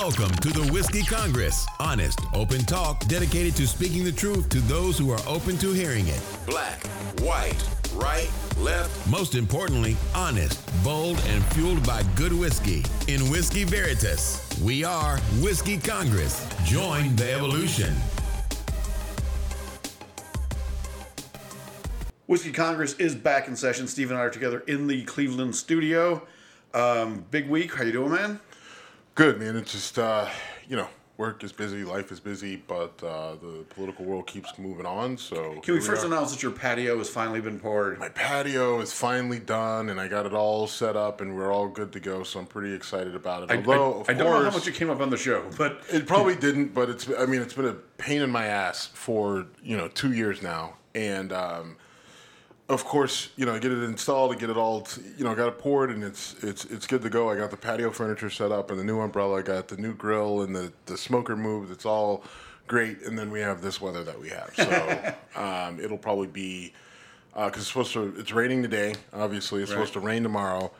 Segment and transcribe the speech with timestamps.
[0.00, 1.66] Welcome to the Whiskey Congress.
[1.80, 6.06] Honest, open talk dedicated to speaking the truth to those who are open to hearing
[6.06, 6.22] it.
[6.46, 6.86] Black,
[7.18, 7.60] white,
[7.94, 9.10] right, left.
[9.10, 12.84] Most importantly, honest, bold, and fueled by good whiskey.
[13.08, 16.46] In Whiskey Veritas, we are Whiskey Congress.
[16.64, 17.92] Join the evolution.
[22.28, 23.88] Whiskey Congress is back in session.
[23.88, 26.24] Steve and I are together in the Cleveland studio.
[26.72, 27.74] Um, big week.
[27.74, 28.40] How you doing, man?
[29.18, 29.56] Good, man.
[29.56, 30.28] It's just, uh,
[30.68, 30.86] you know,
[31.16, 35.18] work is busy, life is busy, but uh, the political world keeps moving on.
[35.18, 36.06] So Can we first are.
[36.06, 37.98] announce that your patio has finally been poured?
[37.98, 41.66] My patio is finally done, and I got it all set up, and we're all
[41.66, 42.22] good to go.
[42.22, 43.50] So I'm pretty excited about it.
[43.50, 45.82] I, Although, I- I don't know how much it came up on the show, but
[45.92, 47.10] it probably didn't, but it's.
[47.18, 50.74] I mean, it's been a pain in my ass for you know two years now,
[50.94, 51.76] and um,
[52.68, 54.86] of course, you know, I get it installed, I get it all,
[55.16, 57.30] you know, I got it poured, and it's it's it's good to go.
[57.30, 59.38] I got the patio furniture set up, and the new umbrella.
[59.38, 61.70] I got the new grill, and the the smoker moved.
[61.72, 62.24] It's all
[62.66, 64.50] great, and then we have this weather that we have.
[64.54, 66.74] So um, it'll probably be
[67.32, 68.14] because it's supposed to.
[68.18, 68.94] It's raining today.
[69.14, 70.70] Obviously, it's supposed to rain tomorrow.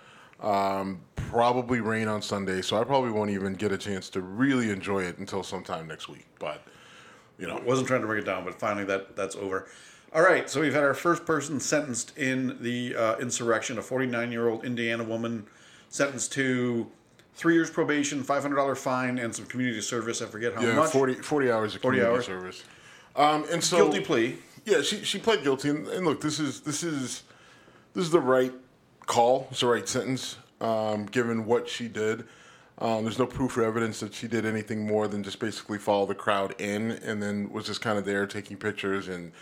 [0.41, 4.71] Um, probably rain on Sunday, so I probably won't even get a chance to really
[4.71, 6.27] enjoy it until sometime next week.
[6.39, 6.63] But
[7.39, 9.69] you know, wasn't trying to bring it down, but finally that that's over.
[10.15, 14.33] All right, so we've had our first person sentenced in the uh, insurrection, a 49
[14.33, 15.47] year old Indiana woman
[15.91, 16.91] sentenced to
[17.35, 20.23] three years probation, $500 fine, and some community service.
[20.23, 20.91] I forget how yeah, much.
[20.91, 22.27] 40, 40 hours of 40 community hours.
[22.27, 22.65] service.
[23.17, 24.39] Um, and so Guilty plea.
[24.65, 27.23] Yeah, she she pled guilty, and, and look, this is this is
[27.95, 28.53] this is the right
[29.07, 29.49] call.
[29.51, 32.25] It's the right sentence, um, given what she did.
[32.79, 36.07] Um, there's no proof or evidence that she did anything more than just basically follow
[36.07, 39.09] the crowd in, and then was just kind of there taking pictures.
[39.09, 39.33] And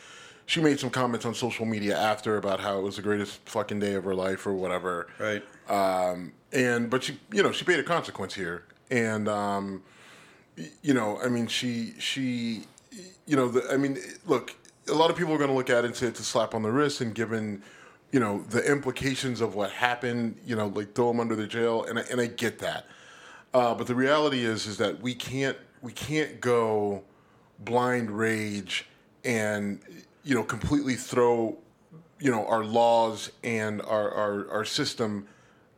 [0.46, 3.80] she made some comments on social media after about how it was the greatest fucking
[3.80, 5.08] day of her life or whatever.
[5.18, 5.42] Right.
[5.68, 9.82] Um, and but she, you know, she paid a consequence here, and um,
[10.82, 12.62] you know, I mean, she she,
[13.26, 14.54] you know, the, I mean, look,
[14.88, 16.54] a lot of people are going to look at it and say it's a slap
[16.54, 17.62] on the wrist, and given,
[18.12, 21.84] you know, the implications of what happened, you know, like throw them under the jail,
[21.84, 22.86] and I, and I get that,
[23.52, 27.02] uh, but the reality is is that we can't we can't go
[27.58, 28.86] blind rage
[29.24, 29.80] and
[30.26, 31.56] you know completely throw
[32.18, 35.26] you know our laws and our our, our system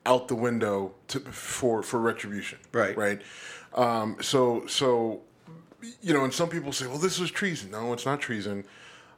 [0.06, 2.96] out the window to, for for retribution Right.
[2.96, 3.22] right?
[3.74, 5.20] Um, so so
[6.00, 7.70] you know and some people say well this was treason.
[7.70, 8.64] No it's not treason.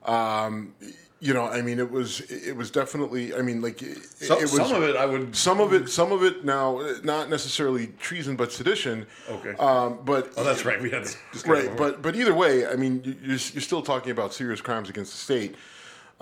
[0.05, 0.75] Um,
[1.21, 4.43] you know i mean it was it was definitely i mean like it, So, it
[4.43, 5.37] was some of it I would.
[5.37, 9.51] some of it some of it now not necessarily treason but sedition Okay.
[9.59, 10.81] um, but Oh, that's right.
[10.81, 13.83] We had this discussion right but but either way i mean you- you're, you're still
[13.83, 15.55] talking about serious crimes against the state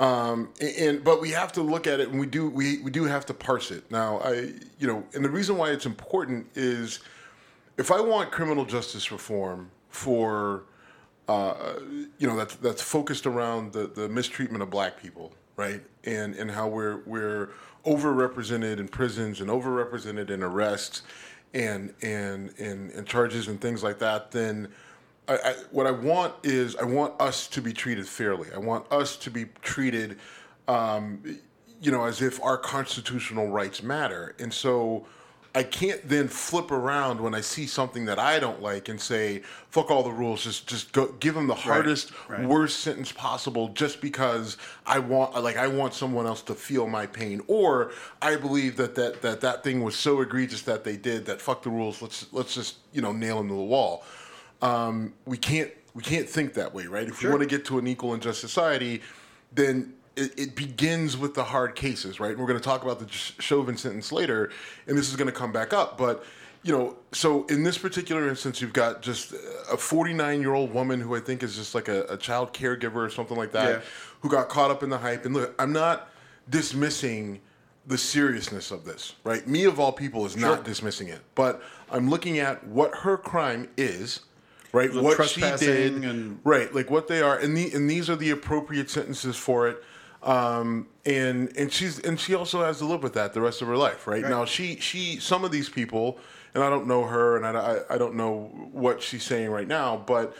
[0.00, 2.90] um, and, and but we have to look at it and we do we, we
[2.90, 6.46] do have to parse it now i you know and the reason why it's important
[6.56, 7.00] is
[7.76, 10.64] if i want criminal justice reform for
[11.28, 11.74] uh,
[12.18, 16.50] you know that's that's focused around the, the mistreatment of black people right and and
[16.50, 17.50] how we're we're
[17.84, 21.02] overrepresented in prisons and overrepresented in arrests
[21.54, 24.68] and and and, and charges and things like that then
[25.28, 28.48] I, I, what I want is I want us to be treated fairly.
[28.54, 30.18] I want us to be treated,
[30.66, 31.22] um,
[31.82, 34.34] you know, as if our constitutional rights matter.
[34.38, 35.06] And so
[35.54, 39.42] I can't then flip around when I see something that I don't like and say,
[39.70, 42.46] "Fuck all the rules." Just just go give them the hardest, right.
[42.46, 47.06] worst sentence possible, just because I want like I want someone else to feel my
[47.06, 47.92] pain, or
[48.22, 51.40] I believe that that that that thing was so egregious that they did that.
[51.40, 52.02] Fuck the rules.
[52.02, 54.04] Let's let's just you know nail them to the wall
[54.62, 57.08] um, we can't we can't think that way, right?
[57.08, 57.30] If Sure.
[57.30, 59.02] we want to get to an equal and just society,
[59.52, 62.30] then it, it begins with the hard cases, right?
[62.32, 64.50] And we're going to talk about the Chauvin sentence later,
[64.86, 66.24] and this is going to come back up, but.
[66.64, 69.32] You know, so in this particular instance, you've got just
[69.72, 72.96] a 49 year old woman who I think is just like a, a child caregiver
[72.96, 73.80] or something like that, Yeah.
[74.22, 75.24] who got caught up in the hype.
[75.24, 76.10] And look, I'm not
[76.50, 77.40] dismissing
[77.86, 79.46] the seriousness of this, right?
[79.46, 83.68] Me of all people is not dismissing it, but I'm looking at what her crime
[83.76, 84.20] is,
[84.72, 84.92] right?
[84.92, 86.74] The what she did, and- right?
[86.74, 89.82] Like what they are, and the, and these are the appropriate sentences for it.
[90.22, 93.68] Um, and and she's and she also has to live with that the rest of
[93.68, 94.22] her life, right?
[94.22, 94.30] Right.
[94.30, 96.18] Now she she some of these people,
[96.54, 97.50] and I don't know her, and I,
[97.88, 100.36] I, I don't know what she's saying right now, but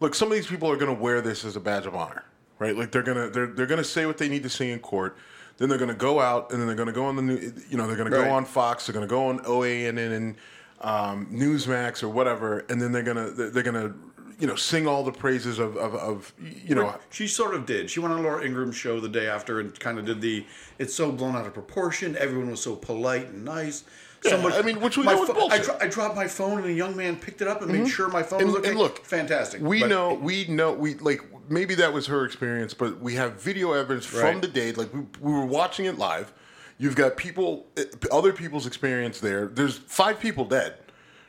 [0.00, 2.24] look, some of these people are going to wear this as a badge of honor,
[2.58, 2.76] right?
[2.76, 5.16] Like they're gonna they're they're gonna say what they need to say in court.
[5.58, 7.86] Then they're gonna go out and then they're gonna go on the new, you know,
[7.86, 8.24] they're gonna Right.
[8.24, 8.86] go on Fox.
[8.86, 10.34] They're gonna go on OANN and
[10.80, 13.94] um, Newsmax or whatever, and then they're gonna they're, they're gonna
[14.40, 16.94] you know sing all the praises of of, of you know.
[17.10, 17.90] She sort of did.
[17.90, 20.46] She went on Laura Ingraham's show the day after and kind of did the.
[20.78, 22.16] It's so blown out of proportion.
[22.16, 23.84] Everyone was so polite and nice.
[24.22, 26.58] Somebody, I mean, which we my know is pho- I, dro- I dropped my phone
[26.58, 28.68] and a young man picked it up and made sure my phone was and, okay.
[28.70, 29.62] and look, fantastic.
[29.62, 33.40] We But- know, we know, we like maybe that was her experience, but we have
[33.40, 34.72] video evidence from the day.
[34.72, 36.34] Like we, we were watching it live.
[36.76, 39.46] You've got people, eh, other people's experience there.
[39.46, 40.74] There's five people dead,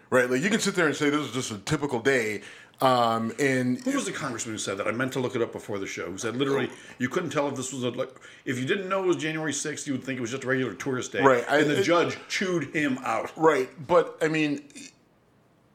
[0.10, 0.30] right?
[0.30, 2.42] Like you can sit there and say this is just a typical day,
[2.82, 4.88] um, and Who was the congressman who said that?
[4.88, 6.10] I meant to look it up before the show.
[6.12, 8.10] Who said literally you couldn't tell if this was a like
[8.46, 10.48] if you didn't know it was January sixth, you would think it was just a
[10.48, 11.22] regular tourist day.
[11.22, 13.32] Right, I- and the it- judge chewed him out.
[13.38, 14.62] Right, but I mean,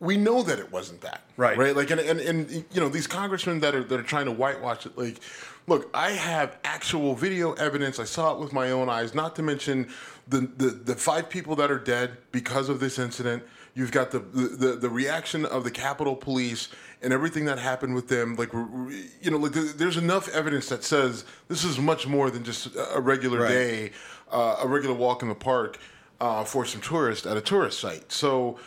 [0.01, 1.23] we know that it wasn't that.
[1.37, 1.57] Right.
[1.57, 1.75] Right.
[1.77, 4.87] Like, and, and, and you know, these congressmen that are that are trying to whitewash
[4.87, 4.97] it.
[4.99, 5.21] Like,
[5.67, 7.99] look, I have actual video evidence.
[7.99, 9.15] I saw it with my own eyes.
[9.15, 9.89] Not to mention
[10.29, 13.43] the the, the five people that are dead because of this incident.
[13.77, 16.69] You've got the, the the reaction of the Capitol Police
[17.03, 18.35] and everything that happened with them.
[18.35, 22.43] Like, you know, like there- there's enough evidence that says this is much more than
[22.43, 23.49] just a regular Right.
[23.51, 23.91] day,
[24.33, 25.79] uh, a regular walk in the park
[26.23, 28.11] uh, for some tourists at a tourist site.
[28.11, 28.59] So,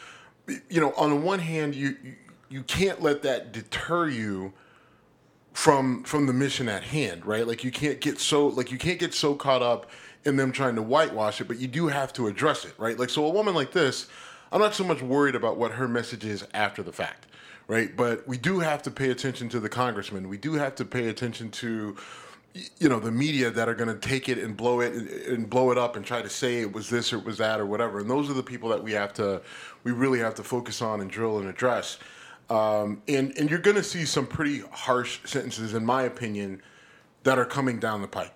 [0.70, 2.16] you know, on the one hand, you you-
[2.52, 4.54] you can't let that deter you
[5.54, 7.48] from from the mission at hand, right?
[7.48, 9.90] Like you can't get so like you can't get so caught up
[10.26, 12.98] in them trying to whitewash it, but you do have to address it, right?
[13.00, 14.08] Like so a woman like this,
[14.52, 17.28] I'm not so much worried about what her message is after the fact,
[17.68, 17.96] right?
[17.96, 20.28] But we do have to pay attention to the congressman.
[20.28, 21.96] We do have to pay attention to
[22.80, 24.94] you know the media that are going to take it and blow it
[25.28, 27.60] and, blow it up and try to say it was this or it was that
[27.60, 28.00] or whatever.
[28.00, 29.42] And those are the people that we have to
[29.84, 32.00] we really have to focus on and drill and address.
[32.50, 36.64] Um, and and you're going to see some pretty harsh sentences, in my opinion,
[37.24, 38.34] that are coming down the pipe.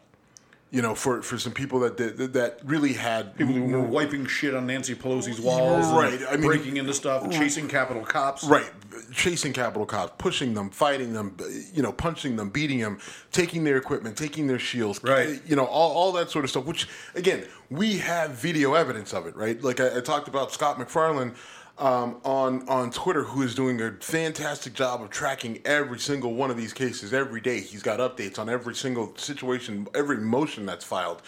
[0.74, 4.26] You know, for, for some people that did, that really had People who were wiping
[4.26, 8.44] shit on Nancy Pelosi's walls, and Right, I mean- breaking into stuff, chasing Capitol cops.
[8.44, 8.72] Right,
[9.14, 11.38] chasing Capitol cops, pushing them, fighting them,
[11.72, 12.98] you know, punching them, beating them,
[13.32, 15.40] taking their equipment, taking their shields, Right.
[15.46, 16.66] You know, all, all that sort of stuff.
[16.66, 19.62] Which again, we have video evidence of it, right?
[19.64, 21.36] Like I, I talked about Scott MacFarlane
[21.78, 26.52] um, on on Twitter, who is doing a fantastic job of tracking every single one
[26.52, 27.60] of these cases every day.
[27.62, 31.22] He's got updates on every single situation, every motion that's filed,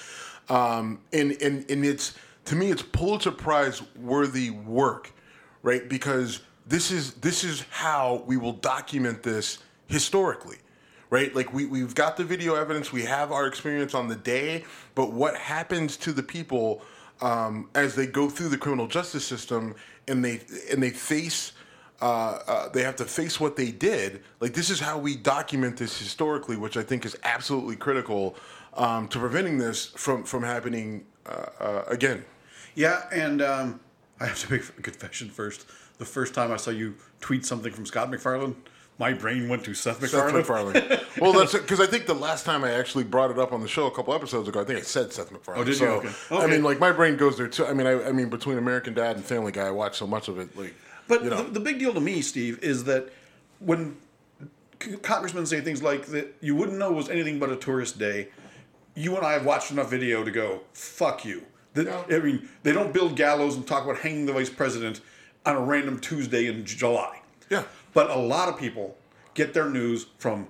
[0.49, 2.15] um, and and and it's
[2.45, 5.11] to me, it's Pulitzer Prize worthy work
[5.65, 5.89] right?
[5.89, 9.57] Because this is this is how we will document this
[9.87, 10.57] historically,
[11.09, 11.35] right?
[11.35, 14.63] Like we we've got the video evidence, we have our experience on the day,
[14.93, 16.83] but what happens to the people
[17.21, 19.75] um, as they go through the criminal justice system
[20.07, 20.41] and they
[20.71, 21.53] and they face.
[22.01, 24.21] Uh, uh, they have to face what they did.
[24.41, 28.35] Like this is how we document this historically, which I think is absolutely critical
[28.73, 32.25] um, to preventing this from from happening uh, uh, again.
[32.75, 33.79] Yeah, and um,
[34.19, 35.67] I have to make a confession first.
[35.97, 38.55] The first time I saw you tweet something from Scott MacFarlane,
[38.97, 40.73] my brain went to Seth Seth MacFarlane.
[40.73, 40.99] MacFarlane.
[41.19, 43.67] well, that's because I think the last time I actually brought it up on the
[43.67, 45.61] show a couple episodes ago, I think I said Seth MacFarlane.
[45.61, 45.75] Oh, did you?
[45.75, 46.43] so, Okay.
[46.43, 47.65] I mean, like my brain goes there too.
[47.65, 50.27] I mean, I, I mean, between American Dad and Family Guy, I watch so much
[50.27, 50.55] of it.
[50.57, 50.73] Like,
[51.07, 53.09] But you know, the, the big deal to me, Steve, is that
[53.59, 53.97] when
[55.01, 58.29] congressmen say things like that, you wouldn't know it was anything but a tourist day.
[58.93, 61.43] You and I have watched enough video to go, fuck you.
[61.73, 65.01] The- I mean, they don't build gallows and talk about hanging the vice president
[65.45, 67.21] on a random Tuesday in July.
[67.49, 67.63] Yeah.
[67.95, 68.95] But a lot of people
[69.33, 70.47] get their news from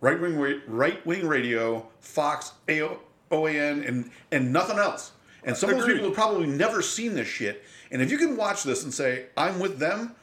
[0.00, 2.98] right wing right wing radio, Fox, AO,
[3.30, 5.12] OAN, and and nothing else.
[5.44, 7.62] And some of those people have probably never seen this shit.
[7.92, 10.16] And if you can watch this and say, "I'm with them,"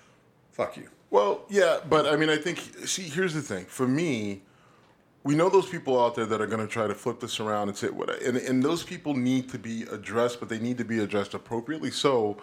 [0.51, 0.89] fuck you.
[1.11, 2.57] Well, yeah, but I mean, I think.
[2.85, 3.65] See, here's the thing.
[3.65, 4.41] For me,
[5.23, 7.69] we know those people out there that are going to try to flip this around
[7.69, 10.83] and say what, and and those people need to be addressed, but they need to
[10.83, 11.91] be addressed appropriately.
[11.91, 12.37] So,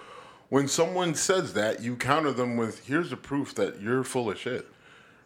[0.52, 4.38] when someone says that, you counter them with, "Here's the proof that you're full of
[4.38, 4.66] shit."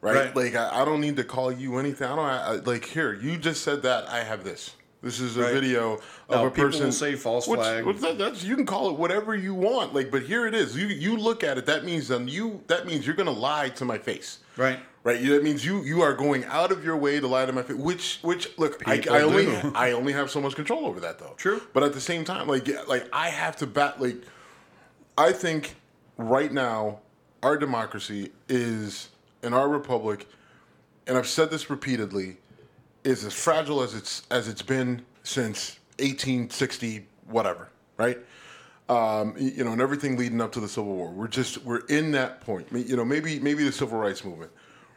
[0.00, 0.14] Right?
[0.26, 0.36] Right.
[0.36, 2.06] Like I, I don't need to call you anything.
[2.06, 3.12] I don't I, like here.
[3.12, 4.08] You just said that.
[4.08, 4.74] I have this.
[5.02, 5.52] This is a Right.
[5.54, 5.94] video
[6.28, 6.92] of Now, a person.
[6.92, 7.84] say false which- flag.
[7.84, 9.94] which that, that's you can call it whatever you want.
[9.94, 10.76] Like, but here it is.
[10.76, 11.66] You you look at it.
[11.66, 14.38] That means then you that means you're gonna lie to my face.
[14.56, 14.78] Right.
[15.02, 15.20] Right.
[15.20, 17.62] You- That means you you are going out of your way to lie to my
[17.62, 17.76] face.
[17.76, 19.48] Which which look, I, I only.
[19.74, 21.34] I only have so much control over that though.
[21.36, 21.60] True.
[21.72, 24.22] But at the same time, like like I have to bat like
[25.18, 25.76] I think
[26.16, 27.00] right now
[27.42, 29.08] our democracy is
[29.42, 30.26] in our republic,
[31.06, 32.36] and I've said this repeatedly,
[33.04, 38.18] is as fragile as it's as it's been since 1860 whatever, right?
[38.88, 41.10] Um, you know, and everything leading up to the Civil War.
[41.10, 42.68] We're just we're in that point.
[42.72, 44.50] You know, maybe maybe the Civil Rights Movement,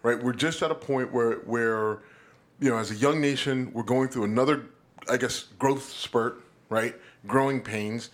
[0.03, 0.21] right?
[0.21, 1.99] We're just at a point where where
[2.59, 4.65] you know, as a young nation, we're going through another,
[5.09, 6.95] I guess, growth spurt, right?
[7.25, 8.09] Growing pains,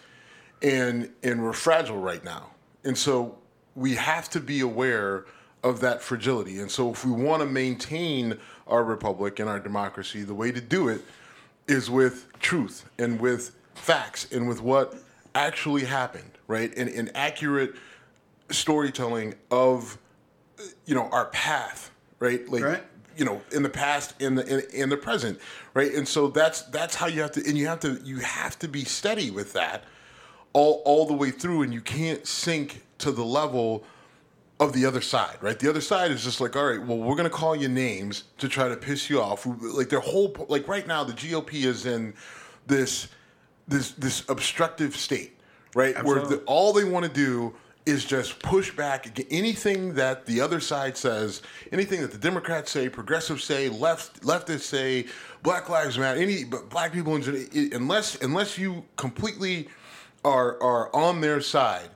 [0.65, 2.49] and and we're fragile right now,
[2.83, 3.37] and so
[3.75, 5.25] we have to be aware
[5.63, 6.59] of that fragility.
[6.59, 10.61] And so, if we want to maintain our republic and our democracy, the way to
[10.61, 11.01] do it
[11.67, 14.95] is with truth and with facts and with what
[15.35, 16.73] actually happened, right?
[16.75, 17.75] And, and accurate
[18.49, 19.97] storytelling of,
[20.85, 22.47] you know, our path, right?
[22.49, 22.83] Like, Right.
[23.17, 25.39] you know, in the past, in the in, in the present,
[25.75, 25.91] right?
[25.93, 28.67] And so that's that's how you have to, and you have to you have to
[28.67, 29.83] be steady with that
[30.55, 33.83] all all the way through, and you can't sink to the level
[34.57, 35.59] of the other side, right?
[35.59, 38.47] The other side is just like, all right, well, we're gonna call you names to
[38.47, 39.45] try to piss you off.
[39.45, 42.13] Like their whole, like right now, the GOP is in
[42.65, 43.09] this
[43.67, 45.37] this this obstructive state,
[45.75, 46.01] right?
[46.03, 47.53] Where the, all they want to do
[47.85, 51.41] is just push back anything that the other side says,
[51.73, 55.05] anything that the Democrats say, progressives say, left leftists say,
[55.43, 57.43] Black Lives Matter, any but black people in general,
[57.73, 59.67] unless unless you completely
[60.25, 61.89] are are on their side,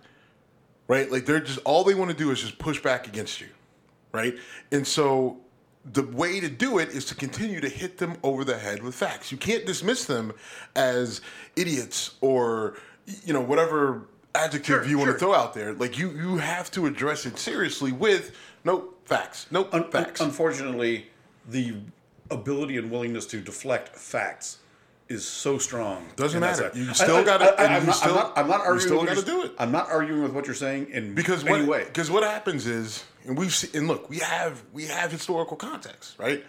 [0.87, 1.11] right?
[1.11, 3.47] Like they're just all they want to do is just push back against you,
[4.13, 4.35] right?
[4.71, 5.37] And so
[5.91, 8.93] the way to do it is to continue to hit them over the head with
[8.95, 9.31] facts.
[9.31, 10.33] You can't dismiss them
[10.75, 11.21] as
[11.55, 12.75] idiots or
[13.25, 14.03] you know whatever
[14.35, 15.13] adjective Sure, you want sure.
[15.13, 15.73] to throw out there.
[15.73, 20.21] Like you you have to address it seriously with no facts, no Un- facts.
[20.21, 21.07] unfortunately,
[21.49, 21.77] the
[22.29, 24.59] ability and willingness to deflect facts
[25.09, 26.05] is so strong.
[26.15, 26.71] Doesn't matter.
[26.75, 28.33] You still gotta- I- and I'm not- still- I'm not.
[28.37, 28.79] I'm not you arguing.
[28.87, 29.51] still gotta do it.
[29.57, 31.83] I'm not arguing with what you're saying in because any what, way.
[31.85, 36.13] Because what happens is, and we've seen, and look, we have we have historical context,
[36.19, 36.45] right?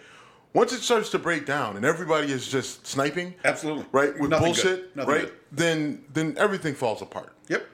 [0.53, 3.85] Once it starts to break down and everybody is just sniping, Absolutely.
[3.93, 5.05] right, with Nothing bullshit, right?
[5.21, 5.31] good.
[5.51, 7.65] Then then everything falls apart, Yep.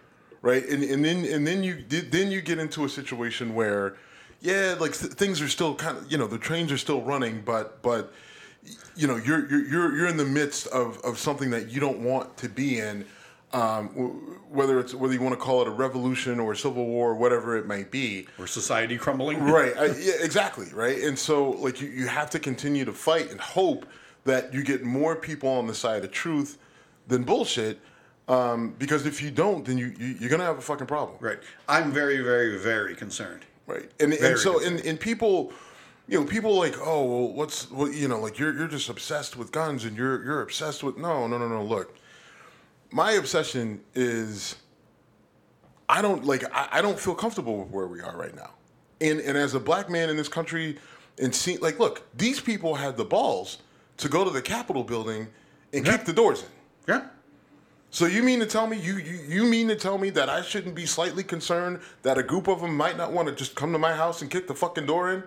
[0.41, 0.65] right?
[0.70, 3.96] And and then and then you then you get into a situation where,
[4.41, 7.41] yeah, like th- things are still kind of you know the trains are still running,
[7.44, 8.13] but but
[8.95, 12.00] you know you're you're you're, you're in the midst of, of something that you don't
[12.00, 13.05] want to be in
[13.53, 16.86] um, w- whether it's whether you want to call it a revolution or a civil
[16.86, 19.41] war whatever it might be Or society crumbling.
[19.43, 23.31] right I, yeah, exactly right and so like you, you have to continue to fight
[23.31, 23.86] and hope
[24.25, 26.57] that you get more people on the side of truth
[27.07, 27.79] than bullshit
[28.27, 31.39] um, because if you don't then you, you you're gonna have a fucking problem Right.
[31.69, 33.45] I'm very, very, very concerned.
[33.67, 34.79] right and, Very and so concerned.
[34.79, 35.53] and, and people
[36.07, 39.35] you know people like oh well what's what you know like you're you're just obsessed
[39.35, 41.95] with guns and you're you're obsessed with no no no no look
[42.91, 44.55] my obsession is
[45.89, 48.51] I don't like I, I don't feel comfortable with where we are right now
[49.01, 50.77] and and as a black man in this country
[51.19, 53.59] and see like look these people had the balls
[53.97, 55.27] to go to the Capitol building
[55.73, 55.97] and Yeah.
[55.97, 57.07] kick the doors in Yeah.
[57.89, 60.41] so you mean to tell me you, you you mean to tell me that I
[60.41, 63.73] shouldn't be slightly concerned that a group of them might not want to just come
[63.73, 65.23] to my house and kick the fucking door in,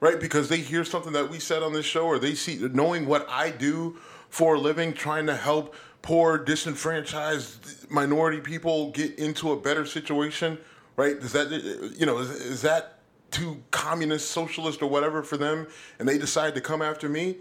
[0.00, 0.20] right?
[0.20, 3.28] Because they hear something that we said on this show, or they see knowing what
[3.28, 3.98] I do
[4.30, 10.58] for a living, trying to help poor, disenfranchised minority people get into a better situation,
[10.96, 11.20] right?
[11.20, 11.50] Does that
[11.98, 12.98] you know is, is that
[13.30, 15.66] too communist, socialist, or whatever for them,
[15.98, 17.36] and they decide to come after me?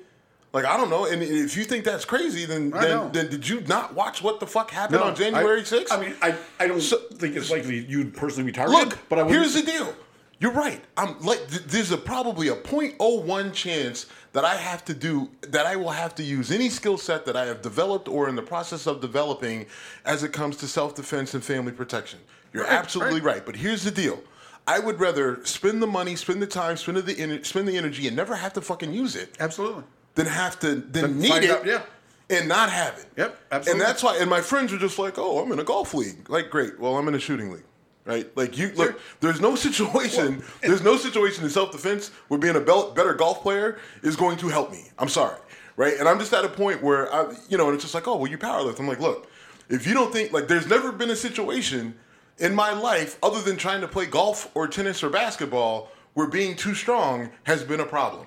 [0.54, 3.62] Like I don't know, and if you think that's crazy, then then, then did you
[3.62, 5.88] not watch what the fuck happened No, on January I- 6th?
[5.92, 8.90] I mean, I, I don't So- think it's likely you'd personally be targeted.
[8.90, 9.94] Look, but I here's the deal.
[10.40, 10.84] You're right.
[10.98, 15.66] I'm like th- there's a probably a 0.01 chance that I have to do that
[15.66, 18.44] I will have to use any skill set that I have developed or in the
[18.44, 19.66] process of developing
[20.06, 22.20] as it comes to self-defense and family protection.
[22.54, 23.36] You're Right, absolutely right.
[23.38, 23.46] right.
[23.46, 24.22] But here's the deal.
[24.68, 28.06] I would rather spend the money, spend the time, spend the ener- spend the energy
[28.08, 29.84] and never have to fucking use it Absolutely.
[30.16, 31.82] than have to then Then need it out, yeah.
[32.30, 33.06] and not have it.
[33.18, 33.72] Yep, absolutely.
[33.72, 36.30] And that's why and my friends are just like, "Oh, I'm in a golf league."
[36.30, 36.78] Like, "Great.
[36.80, 37.64] Well, I'm in a shooting league."
[38.08, 38.36] Right?
[38.38, 43.14] Like you look, there's no situation, there's no situation in self-defense where being a better
[43.14, 44.86] golf player is going to help me.
[44.98, 45.38] I'm sorry.
[45.76, 46.00] Right?
[46.00, 48.16] And I'm just at a point where I you know, and it's just like, "Oh,
[48.16, 49.30] well, you powerlift." I'm like, "Look,
[49.70, 51.96] if you don't think like there's never been a situation
[52.40, 56.56] in my life other than trying to play golf or tennis or basketball where being
[56.56, 58.26] too strong has been a problem."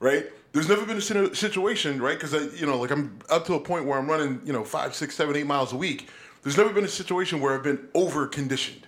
[0.00, 0.26] right?
[0.52, 2.18] There's never been a situation, right?
[2.18, 4.64] Because I, you know, like I'm up to a point where I'm running, you know,
[4.64, 6.08] five, six, seven, eight miles a week.
[6.42, 8.86] There's never been a situation where I've been over conditioned,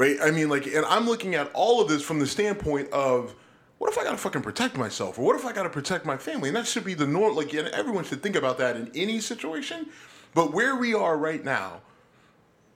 [0.00, 0.16] right?
[0.22, 3.34] I mean, like, and I'm looking at all of this from the standpoint of,
[3.76, 6.48] what if I gotta fucking protect myself, or what if I gotta protect my family?
[6.48, 7.36] And that should be the norm.
[7.36, 9.88] Like, and everyone should think about that in any situation.
[10.32, 11.82] But where we are right now,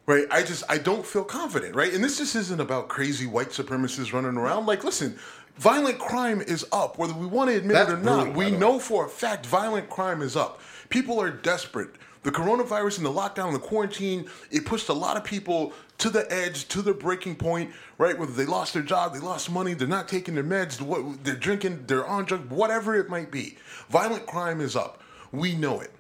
[0.05, 0.27] right?
[0.31, 1.95] I just I don't feel confident, right?
[1.95, 4.67] And this just isn't about crazy white supremacists running around.
[4.67, 5.19] Like, listen,
[5.57, 8.35] violent crime is up, whether we want to admit That's it or not.
[8.35, 10.61] brutal, we know for a fact violent crime is up.
[10.89, 11.91] People are desperate.
[12.23, 16.09] The coronavirus and the lockdown and the quarantine, it pushed a lot of people to
[16.09, 18.19] the edge, to the breaking point, right?
[18.19, 21.35] Whether they lost their job, they lost money, they're not taking their meds, what they're
[21.35, 23.59] drinking, they're on drugs, whatever it might be.
[23.91, 25.03] Violent crime is up.
[25.33, 25.91] We know it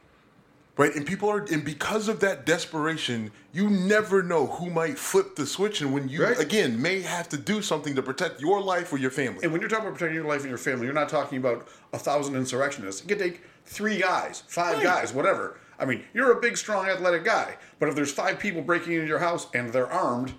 [0.77, 0.95] right?
[0.95, 5.47] And people are, and because of that desperation, you never know who might flip the
[5.47, 6.39] switch, and when you Right.
[6.39, 9.41] again may have to do something to protect your life or your family.
[9.43, 11.69] And when you're talking about protecting your life and your family, you're not talking about
[11.93, 13.03] a thousand insurrectionists.
[13.03, 14.83] It could take three guys, five Right.
[14.85, 15.59] guys, whatever.
[15.79, 19.07] I mean, you're a big, strong, athletic guy, but if there's five people breaking into
[19.07, 20.33] your house and they're armed,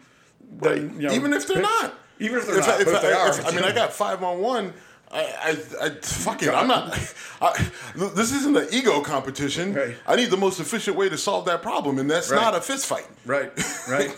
[0.59, 1.93] then you know, even if they're not.
[2.19, 3.71] even if they're If not, I, if if they I- are, if- I mean, I
[3.73, 4.73] got five on one.
[5.11, 5.21] I,
[5.81, 6.49] I, I fuck it.
[6.49, 6.97] I'm not.
[7.41, 9.73] I, this isn't an ego competition.
[9.73, 9.95] Right.
[10.07, 12.41] I need the most efficient way to solve that problem, and that's Right.
[12.41, 13.05] not a fist fight.
[13.25, 13.51] Right,
[13.89, 14.09] right.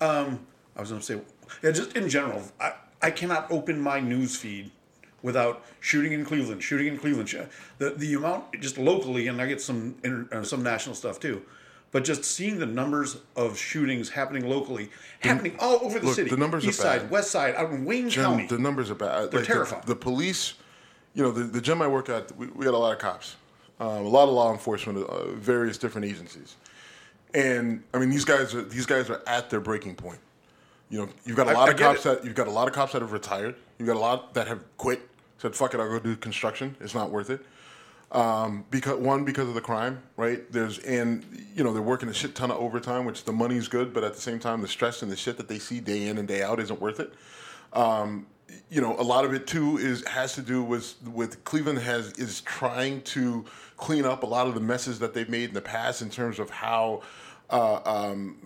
[0.00, 0.40] um,
[0.76, 1.20] I was going to say,
[1.62, 4.70] yeah, just in general, I, I cannot open my news feed
[5.22, 7.28] without shooting in Cleveland, shooting in Cleveland.
[7.78, 11.42] The the amount just locally, and I get some inter, uh, some national stuff too,
[11.92, 16.30] but just seeing the numbers of shootings happening locally, happening all over the look, city,
[16.30, 17.10] the numbers are east side, bad.
[17.10, 18.46] west side, out in Wayne Jim, County.
[18.46, 19.30] the numbers are bad.
[19.30, 19.82] They're the- terrifying.
[19.86, 20.54] The, police,
[21.14, 23.36] you know, the, the gym I work at, we, we got a lot of cops,
[23.80, 26.56] um, a lot of law enforcement, uh, various different agencies,
[27.34, 30.18] and I mean these guys are these guys are at their breaking point.
[30.90, 32.08] You know, you've got a I- lot I of get cops it.
[32.20, 33.54] that you've got a lot of cops that have retired.
[33.78, 35.00] You've got a lot that have quit.
[35.42, 36.76] Said, "Fuck it, I'll go do construction.
[36.80, 37.44] It's not worth it."
[38.12, 40.40] Um, because one, because of the crime, right?
[40.52, 43.92] There's and you know they're working a shit ton of overtime, which the money's good,
[43.92, 46.18] but at the same time, the stress and the shit that they see day in
[46.18, 47.12] and day out isn't worth it.
[47.72, 48.26] Um,
[48.70, 52.12] you know, a lot of it too is has to do with with Cleveland has
[52.12, 53.44] is trying to
[53.78, 56.38] clean up a lot of the messes that they've made in the past in terms
[56.38, 57.02] of how.
[57.50, 58.36] Uh, um,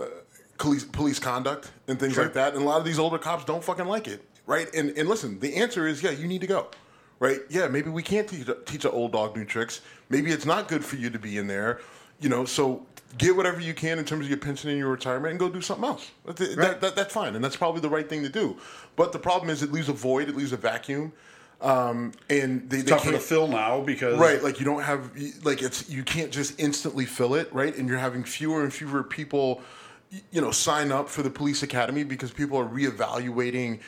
[0.59, 2.25] police police conduct and things Sure.
[2.25, 2.55] like that.
[2.55, 4.73] And a lot of these older cops don't fucking like it, right?
[4.75, 6.69] And and listen, the answer is yeah, you need to go,
[7.19, 7.41] right?
[7.49, 9.81] Yeah, maybe we can't teach teach an old dog new tricks.
[10.09, 11.81] Maybe it's not good for you to be in there,
[12.21, 12.45] you know.
[12.45, 12.87] So
[13.19, 15.61] get whatever you can in terms of your pension and your retirement, and go do
[15.63, 16.11] something else.
[16.27, 16.81] That, that- Right.
[16.81, 18.57] that- that's fine, and that's probably the right thing to do.
[18.97, 21.13] But the problem is, it leaves a void, it leaves a vacuum,
[21.63, 25.11] um, and they, they tougher to fill now because Right, like you don't have
[25.43, 27.75] like it's you can't just instantly fill it, right?
[27.75, 29.63] And you're having fewer and fewer people,
[30.31, 33.81] you know, sign up for the police academy because people are reevaluating,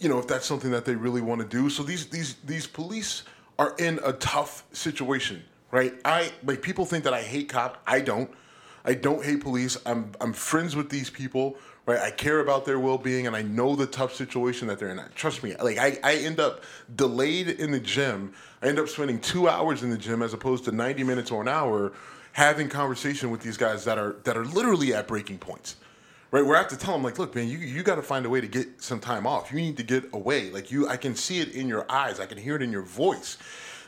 [0.00, 1.70] you know, if that's something that they really want to do.
[1.70, 3.22] So these these these police
[3.58, 5.94] are in a tough situation, right?
[6.04, 7.82] I like people think that I hate cop.
[7.86, 8.30] I don't.
[8.84, 9.78] I don't hate police.
[9.86, 11.98] I'm I'm friends with these people, right?
[11.98, 15.00] I care about their well being, and I know the tough situation that they're in.
[15.14, 16.62] Trust me, like I, I end up
[16.94, 18.34] delayed in the gym.
[18.62, 21.40] I end up spending two hours in the gym as opposed to ninety minutes or
[21.40, 21.92] an hour
[22.32, 25.76] having conversation with these guys that are that are literally at breaking points.
[26.34, 28.26] Right, where I have to tell them like, look, man, you you got to find
[28.26, 29.52] a way to get some time off.
[29.52, 30.50] You need to get away.
[30.50, 32.18] Like you, I can see it in your eyes.
[32.18, 33.38] I can hear it in your voice.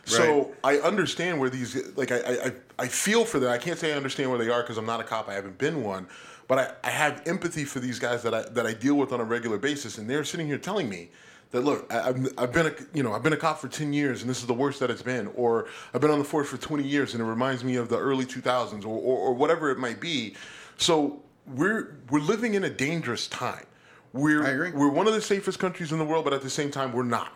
[0.04, 3.50] So I understand where these like I, I I feel for them.
[3.50, 5.28] I can't say I understand where they are because I'm not a cop.
[5.28, 6.06] I haven't been one,
[6.46, 9.20] but I, I have empathy for these guys that I that I deal with on
[9.20, 11.11] a regular basis, and they're sitting here telling me
[11.50, 13.92] that look, I, I've, I've been a you know I've been a cop for ten
[13.92, 16.48] years, and this is the worst that it's been, or I've been on the force
[16.48, 19.72] for 20 years, and it reminds me of the early 2000s, or or, or whatever
[19.72, 20.37] it might be.
[20.76, 21.22] So
[21.54, 23.66] we're we're living in a dangerous time.
[24.12, 24.70] We're I agree.
[24.72, 27.02] we're one of the safest countries in the world, but at the same time, we're
[27.02, 27.32] not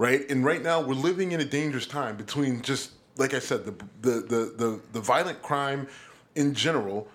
[0.00, 0.28] right?
[0.30, 3.74] And right now, we're living in a dangerous time between just like I said, the
[4.00, 5.86] the the the, the violent crime
[6.34, 7.06] in general,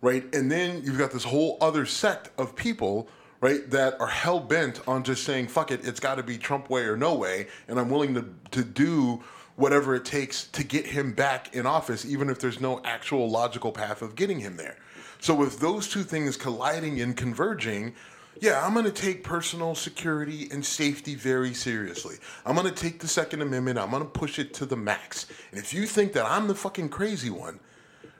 [0.00, 0.24] right?
[0.34, 3.08] And then you've got this whole other sect of people.
[3.40, 6.70] Right, that are hell bent on just saying "fuck it," it's got to be Trump
[6.70, 9.20] way or no way, and I'm willing to to do
[9.56, 13.72] whatever it takes to get him back in office, even if there's no actual logical
[13.72, 14.76] path of getting him there.
[15.22, 17.94] So with those two things colliding and converging,
[18.40, 22.16] yeah, I'm going to take personal security and safety very seriously.
[22.44, 23.78] I'm going to take the Second Amendment.
[23.78, 25.26] I'm going to push it to the max.
[25.52, 27.60] And if you think that I'm the fucking crazy one,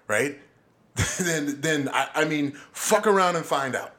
[0.07, 0.39] right?
[1.19, 3.97] then, then I, I mean, fuck around and find out.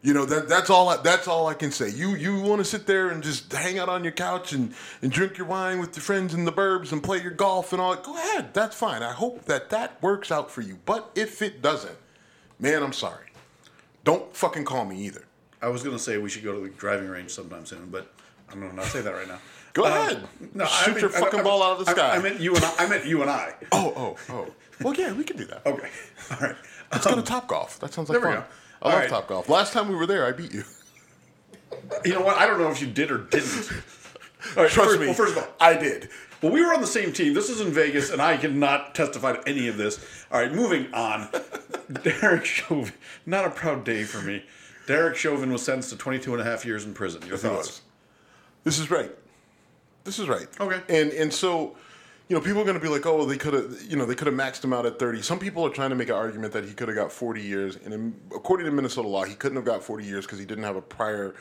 [0.00, 0.90] You know that that's all.
[0.90, 1.90] I, that's all I can say.
[1.90, 4.72] You you want to sit there and just hang out on your couch and,
[5.02, 7.82] and drink your wine with your friends in the burbs and play your golf and
[7.82, 7.96] all.
[7.96, 8.54] Go ahead.
[8.54, 9.02] That's fine.
[9.02, 10.78] I hope that that works out for you.
[10.86, 11.98] But if it doesn't,
[12.58, 13.26] man, I'm sorry.
[14.04, 15.24] Don't fucking call me either.
[15.60, 18.10] I was going to say we should go to the driving range sometime soon, but
[18.50, 19.38] I'm to not say that right now.
[19.74, 20.28] Go Um, ahead.
[20.54, 22.16] No, I Shoot mean- your fucking I- ball out of the sky.
[22.16, 22.74] I, meant you and I.
[22.78, 23.54] I meant you and I.
[23.72, 24.46] oh, oh, oh.
[24.82, 25.66] Well, yeah, we can do that.
[25.66, 25.88] Okay.
[26.30, 26.56] All right.
[26.92, 27.78] Let's go to Top Golf.
[27.80, 28.32] That sounds like fun.
[28.32, 28.42] I
[28.82, 29.08] All love right.
[29.10, 29.48] Top Golf.
[29.48, 30.64] Last time we were there, I beat you.
[32.04, 32.38] You know what?
[32.38, 33.70] I don't know if you did or didn't.
[34.56, 35.06] All right, Trust first, me.
[35.06, 36.08] Well, first of all, I did.
[36.42, 37.34] Well, we were on the same team.
[37.34, 40.04] This is in Vegas, and I cannot testify to any of this.
[40.30, 41.28] All right, moving on.
[42.02, 42.92] Derek Chauvin.
[43.26, 44.44] Not a proud day for me.
[44.86, 47.22] Derek Chauvin was sentenced to 22 and a half years in prison.
[47.26, 47.82] Your thoughts?
[48.64, 49.10] This is right.
[50.04, 50.46] This is right.
[50.60, 50.80] Okay.
[50.88, 51.76] And and so,
[52.28, 54.14] you know, people are going to be like, oh, they could have, you know, they
[54.14, 55.22] could have maxed him out at 30.
[55.22, 57.76] Some people are trying to make an argument that he could have got 40 years,
[57.84, 60.64] and in, according to Minnesota law, he couldn't have got 40 years because he didn't
[60.64, 61.34] have a prior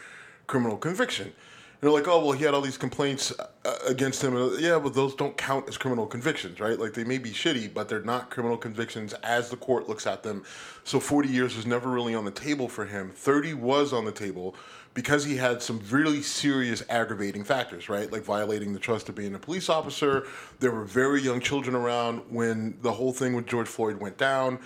[0.47, 1.33] criminal conviction.
[1.79, 4.33] They're like, oh well, he had all these complaints uh, against him.
[4.59, 6.79] Yeah, but those don't count as criminal convictions, right?
[6.79, 10.23] Like they may be shitty, but they're not criminal convictions as the court looks at
[10.23, 10.43] them.
[10.83, 13.11] So 40 years was never really on the table for him.
[13.11, 14.55] 30 was on the table
[14.97, 18.11] because he had some really serious aggravating factors, right?
[18.11, 20.25] Like violating the trust of being a police officer.
[20.59, 24.57] There were very young children around when the whole thing with George Floyd went down.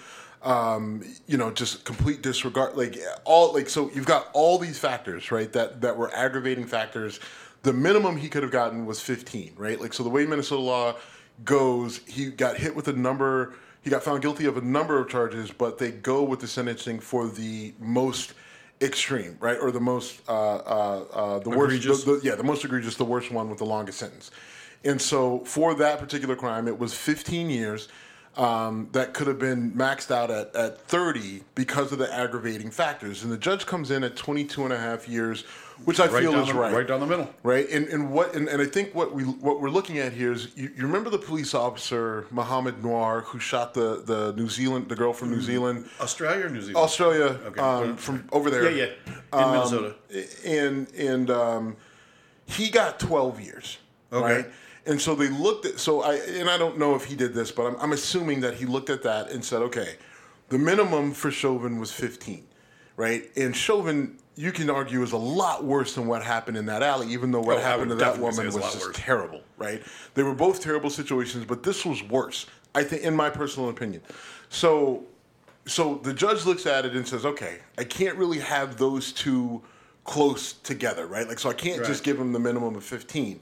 [0.44, 3.92] Um, you know, just complete disregard, like all, like so.
[3.94, 5.52] You've got all these factors, right?
[5.54, 7.20] That that were aggravating factors.
[7.62, 9.80] The minimum he could have gotten was 15, right?
[9.80, 10.96] Like so, the way Minnesota law
[11.46, 13.54] goes, he got hit with a number.
[13.84, 17.00] He got found guilty of a number of charges, but they go with the sentencing
[17.00, 18.34] for the most
[18.82, 21.90] extreme, right, or the most uh, uh, uh, the egregious.
[21.90, 24.32] worst, the, the, yeah, the most egregious, the worst one with the longest sentence.
[24.84, 27.88] And so for that particular crime, it was 15 years.
[28.38, 33.24] Um, that could have been maxed out at, at 30 because of the aggravating factors.
[33.24, 35.44] And the judge comes in at 22 and a half years,
[35.84, 36.74] which I right feel is the, right.
[36.74, 37.30] Right down the middle.
[37.44, 37.70] Right.
[37.70, 40.50] And, and what and, and I think what we what we're looking at here is
[40.56, 44.96] you, you remember the police officer Mohamed Noor who shot the, the New Zealand the
[44.96, 47.62] girl from New Zealand Australia or New Zealand Australia okay.
[47.62, 49.96] um, from over there yeah yeah in um, Minnesota
[50.46, 51.76] and and um,
[52.46, 53.78] he got 12 years
[54.12, 54.36] okay.
[54.36, 54.46] right
[54.86, 57.52] and so they looked at so I and I don't know if he did this,
[57.52, 59.96] but I'm, I'm assuming that he looked at that and said, okay,
[60.50, 62.46] the minimum for Chauvin was 15,
[62.98, 63.30] right?
[63.38, 67.08] And Chauvin, you can argue, is a lot worse than what happened in that alley,
[67.08, 68.96] even though what oh, happened to that woman was just worse.
[68.96, 69.82] terrible, right?
[70.14, 74.02] They were both terrible situations, but this was worse, I think, in my personal opinion.
[74.50, 75.06] So,
[75.66, 79.62] so the judge looks at it and says, okay, I can't really have those two
[80.04, 81.28] close together, right?
[81.28, 81.88] Like, so I can't right.
[81.88, 83.40] just give him the minimum of 15.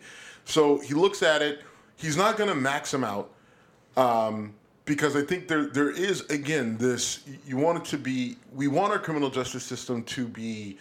[0.50, 1.62] So he looks at it.
[1.96, 3.30] He's not going to max him out
[3.96, 7.24] um, because I think there there is again this.
[7.46, 8.38] You want it to be.
[8.54, 10.78] We want our criminal justice system to be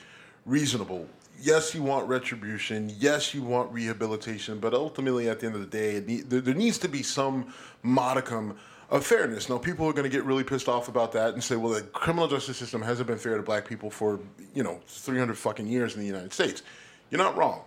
[0.46, 1.07] reasonable.
[1.40, 2.92] Yes, you want retribution.
[2.98, 4.59] Yes, you want rehabilitation.
[4.59, 7.52] But ultimately, at the end of the day, need, there, there needs to be some
[7.83, 8.57] modicum
[8.88, 9.50] of fairness.
[9.50, 11.83] Now, people are going to get really pissed off about that and say, "Well, the
[11.83, 14.18] criminal justice system hasn't been fair to black people for
[14.54, 16.62] you know 300 fucking years in the United States."
[17.11, 17.62] You're not wrong.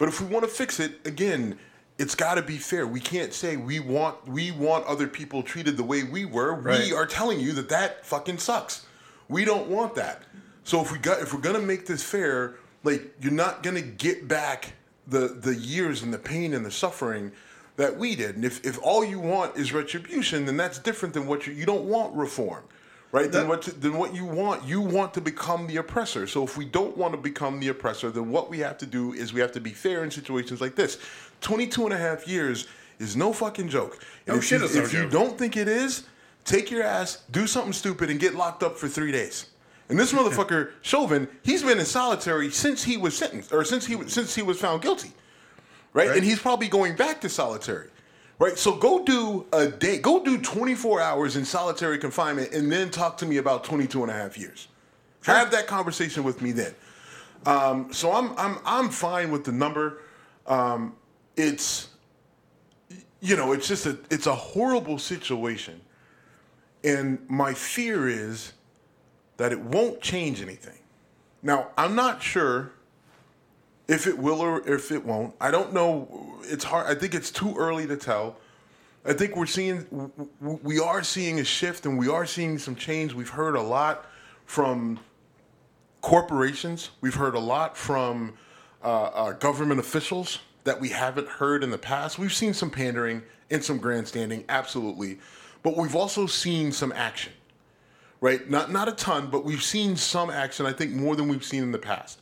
[0.00, 1.58] But if we want to fix it, again,
[1.98, 2.86] it's got to be fair.
[2.86, 6.54] We can't say we want we want other people treated the way we were.
[6.54, 6.80] Right.
[6.80, 8.86] We are telling you that that fucking sucks.
[9.28, 10.22] We don't want that.
[10.64, 14.26] So if we got if we're gonna make this fair, like you're not gonna get
[14.26, 14.72] back
[15.06, 17.32] the the years and the pain and the suffering
[17.76, 18.36] that we did.
[18.36, 21.66] And if if all you want is retribution, then that's different than what you you
[21.66, 22.64] don't want reform
[23.12, 23.30] right?
[23.30, 24.64] Then what then what you want?
[24.64, 26.26] You want to become the oppressor.
[26.26, 29.12] So if we don't want to become the oppressor, then what we have to do
[29.12, 30.98] is we have to be fair in situations like this.
[31.40, 32.66] 22 and a half years
[32.98, 34.04] is no fucking joke.
[34.26, 35.02] And no if shit you, is no If joke.
[35.02, 36.04] you don't think it is,
[36.44, 39.46] take your ass, do something stupid, and get locked up for three days.
[39.88, 43.96] And this motherfucker Chauvin, he's been in solitary since he was sentenced, or since he
[44.08, 45.12] since he was found guilty,
[45.92, 46.08] right?
[46.08, 46.16] right?
[46.16, 47.88] And he's probably going back to solitary.
[48.40, 48.58] Right.
[48.58, 53.18] So go do a day, go do 24 hours in solitary confinement and then talk
[53.18, 54.66] to me about 22 and a half years.
[55.20, 55.34] Sure.
[55.34, 56.74] Have that conversation with me then.
[57.44, 59.98] Um, so I'm, I'm, I'm fine with the number.
[60.46, 60.96] Um,
[61.36, 61.88] it's,
[63.20, 65.78] you know, it's just a, it's a horrible situation.
[66.82, 68.54] And my fear is
[69.36, 70.78] that it won't change anything.
[71.42, 72.72] Now, I'm not sure
[73.90, 76.38] if it will or if it won't, I don't know.
[76.44, 76.86] It's hard.
[76.86, 78.36] I think it's too early to tell.
[79.04, 79.84] I think we're seeing,
[80.40, 83.14] we are seeing a shift and we are seeing some change.
[83.14, 84.06] We've heard a lot
[84.46, 85.00] from
[86.02, 86.90] corporations.
[87.00, 88.34] We've heard a lot from
[88.84, 92.16] uh, uh, government officials that we haven't heard in the past.
[92.16, 95.18] We've seen some pandering and some grandstanding, absolutely,
[95.64, 97.32] but we've also seen some action,
[98.20, 98.48] right?
[98.48, 100.64] Not not a ton, but we've seen some action.
[100.64, 102.20] I think more than we've seen in the past.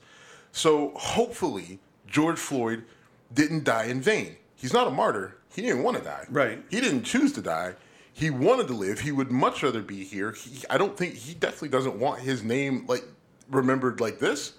[0.58, 2.84] So hopefully, George Floyd
[3.32, 4.34] didn't die in vain.
[4.56, 5.36] He's not a martyr.
[5.54, 6.26] He didn't want to die.
[6.28, 6.60] Right.
[6.68, 7.74] He didn't choose to die.
[8.12, 8.98] He wanted to live.
[8.98, 10.32] He would much rather be here.
[10.32, 13.04] He, I don't think he definitely doesn't want his name like
[13.48, 14.54] remembered like this.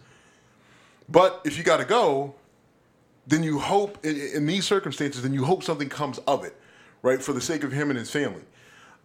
[1.10, 2.34] But if you got to go,
[3.28, 6.56] then you hope in, in, these circumstances, then you hope something comes of it,
[7.02, 7.22] right?
[7.22, 8.44] For the sake of him and his family.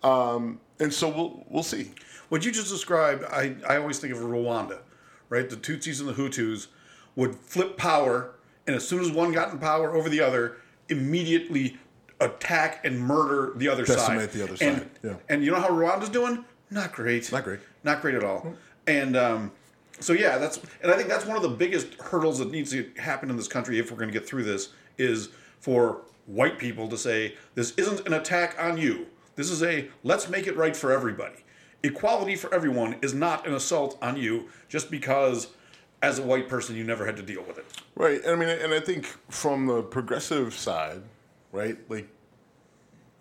[0.04, 1.90] Um, and so we'll we'll see.
[2.28, 4.78] What you just described, I, I always think of Rwanda,
[5.28, 5.50] right?
[5.50, 6.68] The Tutsis and the Hutus
[7.16, 8.32] would flip power,
[8.66, 10.56] and as soon as one got in power over the other,
[10.88, 11.78] immediately
[12.20, 14.32] attack and murder the other Decimate side.
[14.32, 14.90] the other and, side.
[15.02, 15.14] Yeah.
[15.28, 16.44] And you know how Rwanda's doing?
[16.70, 17.30] Not great.
[17.30, 17.60] Not great.
[17.82, 18.54] Not great at all.
[18.86, 19.52] And um,
[20.00, 22.90] so yeah, that's and I think that's one of the biggest hurdles that needs to
[22.96, 26.88] happen in this country if we're going to get through this is for white people
[26.88, 29.06] to say this isn't an attack on you.
[29.36, 31.44] This is a let's make it right for everybody.
[31.82, 35.48] Equality for everyone is not an assault on you just because
[36.04, 37.64] as a white person, you never had to deal with it.
[37.94, 38.22] Right.
[38.22, 41.02] And I mean, and I think from the progressive side,
[41.50, 42.08] right, like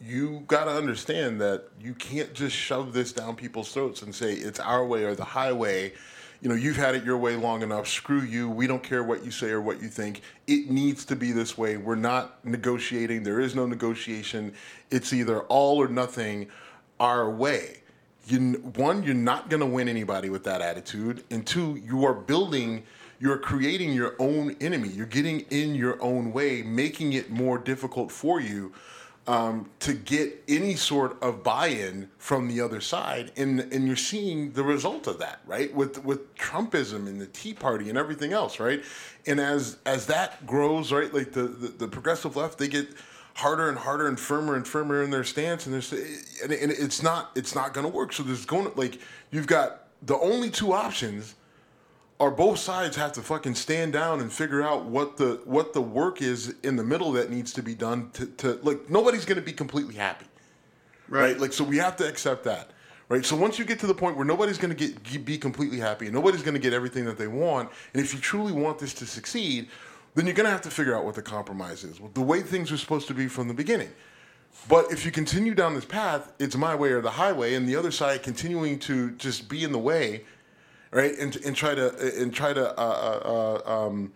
[0.02, 4.34] you got to understand that you can't just shove this down people's throats and say
[4.34, 5.93] it's our way or the highway.
[6.41, 7.88] You know, you've had it your way long enough.
[7.88, 8.50] Screw you.
[8.50, 10.22] We don't care what you say or what you think.
[10.48, 11.78] It needs to be this way.
[11.78, 13.24] We're not negotiating.
[13.24, 14.54] There is no negotiation.
[14.91, 16.50] It's either all or nothing
[17.00, 17.83] our way.
[18.25, 21.23] You, one, you're not going to win anybody with that attitude.
[21.29, 22.83] And two, you are building,
[23.19, 24.89] you're creating your own enemy.
[24.89, 28.73] You're getting in your own way, making it more difficult for you
[29.27, 34.51] um, to get any sort of buy-in from the other side, and and you're seeing
[34.51, 35.73] the result of that, right?
[35.73, 38.83] With with Trumpism and the Tea Party and everything else, right?
[39.25, 42.89] And as as that grows, right, like the the, the progressive left, they get
[43.36, 47.02] harder and harder and firmer and firmer in their stance, and there's and, and it's
[47.02, 48.13] not it's not going to work.
[48.13, 49.00] So there's going to like
[49.32, 51.36] you've got the only two options
[52.19, 55.82] are both sides have to fucking stand down and figure out what the what the
[55.82, 59.38] work is in the middle that needs to be done to, to like nobody's going
[59.38, 60.26] to be completely happy
[61.10, 61.22] right.
[61.22, 61.39] right.
[61.39, 62.72] like so we have to accept that
[63.10, 65.80] right so once you get to the point where nobody's going to get be completely
[65.80, 68.80] happy and nobody's going to get everything that they want and if you truly want
[68.80, 69.67] this to succeed
[70.15, 72.71] then you're going to have to figure out what the compromise is the way things
[72.71, 73.89] are supposed to be from the beginning
[74.69, 77.76] but if you continue down this path it's my way or the highway and the
[77.76, 80.23] other side continuing to just be in the way
[80.93, 81.17] right?
[81.17, 84.13] And and try to and try to uh, uh, uh, um,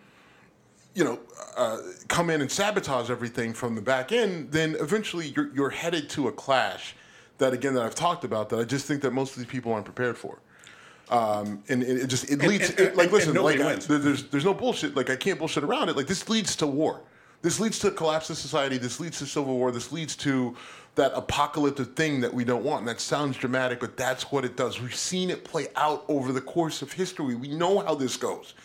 [0.94, 1.20] you know
[1.58, 6.10] uh, come in and sabotage everything from the back end, then eventually you're you're headed
[6.12, 6.96] to a clash
[7.40, 9.74] that again that I've talked about that I just think that most of these people
[9.74, 10.40] aren't prepared for.
[11.10, 14.26] Um, and, and, it just it leads and, and, it, like listen like I, there's
[14.26, 17.02] there's no bullshit like I can't bullshit around it like this leads to war.
[17.42, 18.78] This leads to collapse of society.
[18.78, 19.72] This leads to civil war.
[19.72, 20.56] This leads to
[20.96, 22.80] that apocalyptic thing that we don't want.
[22.80, 24.82] And that sounds dramatic, but that's what it does.
[24.82, 27.36] We've seen it play out over the course of history.
[27.36, 28.56] We know how this goes.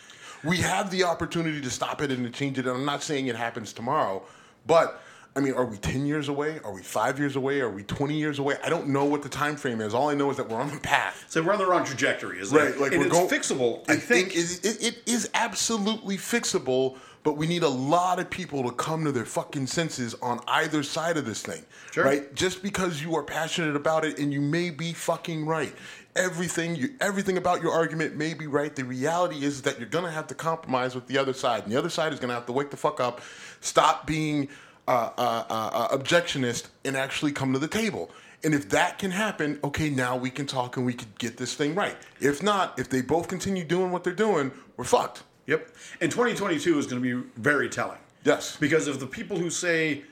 [0.43, 2.65] We have the opportunity to stop it and to change it.
[2.65, 4.23] And I'm not saying it happens tomorrow,
[4.65, 5.01] but
[5.35, 6.59] I mean, are we 10 years away?
[6.63, 7.59] Are we five years away?
[7.59, 8.55] Are we 20 years away?
[8.63, 9.93] I don't know what the time frame is.
[9.93, 11.25] All I know is that we're on the path.
[11.27, 12.77] So we're on the wrong trajectory, is right?
[12.77, 13.89] Like and we're it's going, fixable.
[13.89, 18.71] I, think it, it is absolutely fixable but we need a lot of people to
[18.71, 21.63] come to their fucking senses on either side of this thing.
[21.91, 22.03] Sure.
[22.03, 22.33] Right?
[22.35, 25.73] Just because you are passionate about it and you may be fucking right.
[26.15, 28.75] Everything you everything about your argument may be right.
[28.75, 31.63] The reality is that you're gonna have to compromise with the other side.
[31.63, 33.21] And the other side is gonna have to wake the fuck up,
[33.61, 34.49] stop being
[34.87, 38.11] uh, uh, objectionist, and actually come to the table.
[38.43, 41.53] And if that can happen, okay, now we can talk and we can get this
[41.53, 41.95] thing right.
[42.19, 45.23] If not, if they both continue doing what they're doing, we're fucked.
[45.47, 45.69] Yep.
[46.01, 47.99] And 2022 is going to be very telling.
[48.25, 48.57] Yes.
[48.57, 50.03] Because if the people who say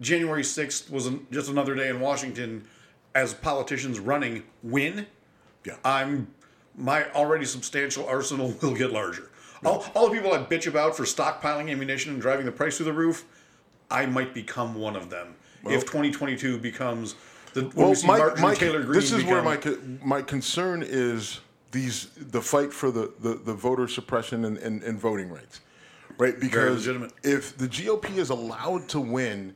[0.00, 2.66] January 6th was just another day in Washington
[3.14, 5.06] as politicians running win,
[5.64, 5.76] yeah.
[5.84, 6.28] I'm
[6.76, 9.30] my already substantial arsenal will get larger.
[9.64, 12.86] All, all the people I bitch about for stockpiling ammunition and driving the price through
[12.86, 13.24] the roof,
[13.90, 17.14] I might become one of them well, if 2022 becomes
[17.54, 18.92] the well, we my, my, Taylor Greene.
[18.92, 19.58] This is become, where my
[20.02, 24.98] my concern is these the fight for the, the, the voter suppression and, and, and,
[24.98, 25.60] voting rights,
[26.18, 26.38] right?
[26.38, 26.86] Because
[27.22, 29.54] if the GOP is allowed to win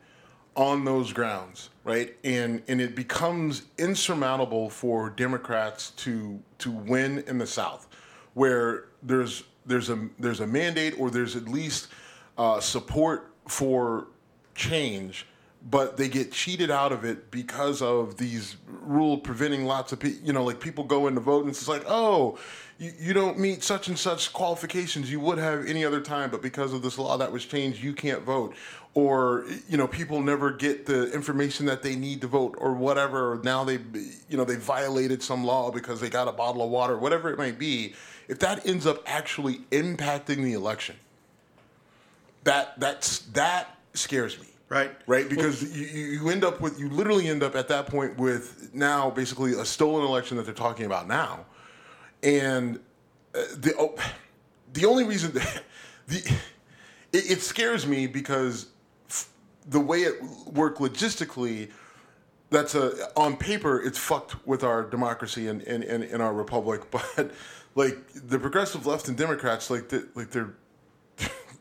[0.55, 7.38] on those grounds, right, and and it becomes insurmountable for Democrats to to win in
[7.38, 7.88] the South,
[8.35, 11.88] where there's there's a there's a mandate or there's at least
[12.37, 14.07] uh, support for
[14.55, 15.27] change
[15.69, 20.27] but they get cheated out of it because of these rule preventing lots of people.
[20.27, 22.38] You know, like people go in to vote and it's like, oh,
[22.79, 26.43] you, you don't meet such and such qualifications you would have any other time, but
[26.43, 28.55] because of this law that was changed, you can't vote.
[28.95, 33.41] Or you know, people never get the information that they need to vote, or whatever.
[33.43, 33.79] Now they,
[34.29, 37.38] you know, they violated some law because they got a bottle of water, whatever it
[37.38, 37.95] might be.
[38.29, 40.97] If that ends up actually impacting the election,
[42.45, 44.91] that that's that scares me Right.
[45.07, 45.29] Right.
[45.29, 49.11] Because you, you end up with, you literally end up at that point with now
[49.11, 51.45] basically a stolen election that they're talking about now.
[52.23, 52.77] And
[53.35, 53.95] uh, the, oh,
[54.73, 55.65] the only reason, that,
[56.07, 56.17] the,
[57.13, 58.69] it, it scares me because
[59.11, 59.29] f-
[59.69, 61.71] the way it worked logistically,
[62.49, 66.83] that's a on paper it's fucked with our democracy and in, in, in, our republic
[66.91, 67.31] but
[67.77, 70.53] like the progressive left and democrats like they, like they're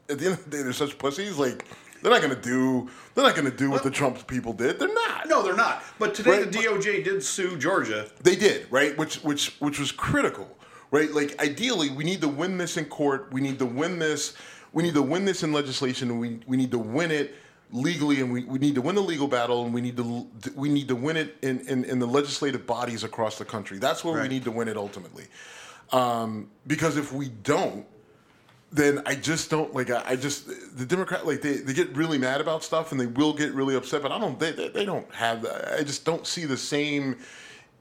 [0.10, 1.66] at the end of the day they're such pussies like
[2.02, 2.90] they're not going to do.
[3.14, 4.80] They're not going to do what the Trump people did.
[4.80, 5.28] They're not.
[5.28, 5.84] No, they're not.
[6.00, 6.52] But today right?
[6.52, 8.10] the DOJ did sue Georgia.
[8.22, 8.98] They did, right?
[8.98, 10.48] Which which which was critical,
[10.90, 11.12] right?
[11.12, 13.30] Like ideally, we need to win this in court.
[13.32, 14.34] We need to win this.
[14.74, 16.10] We need to win this in legislation.
[16.10, 17.36] And we we need to win it
[17.72, 20.70] legally, and we, we need to win the legal battle, and we need to we
[20.70, 23.78] need to win it in, in, in the legislative bodies across the country.
[23.78, 24.24] That's where right.
[24.24, 25.26] we need to win it ultimately.
[25.92, 27.86] Um, because if we don't,
[28.72, 29.90] then I just don't like.
[29.90, 33.06] I, I just the Democrat like they, they get really mad about stuff and they
[33.06, 34.40] will get really upset, but I don't.
[34.40, 35.42] They, they, don't have.
[35.42, 35.80] that.
[35.80, 37.18] I just don't see the same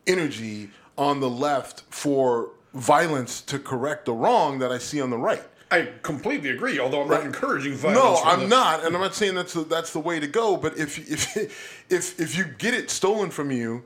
[0.06, 5.18] energy on the left for violence to correct the wrong that I see on the
[5.18, 5.42] right.
[5.70, 6.80] I completely agree.
[6.80, 8.02] Although I'm not encouraging violence.
[8.02, 10.56] No, I'm the- not, and I'm not saying that's the, that's the way to go.
[10.56, 11.36] But if if
[11.88, 13.84] if if you get it stolen from you,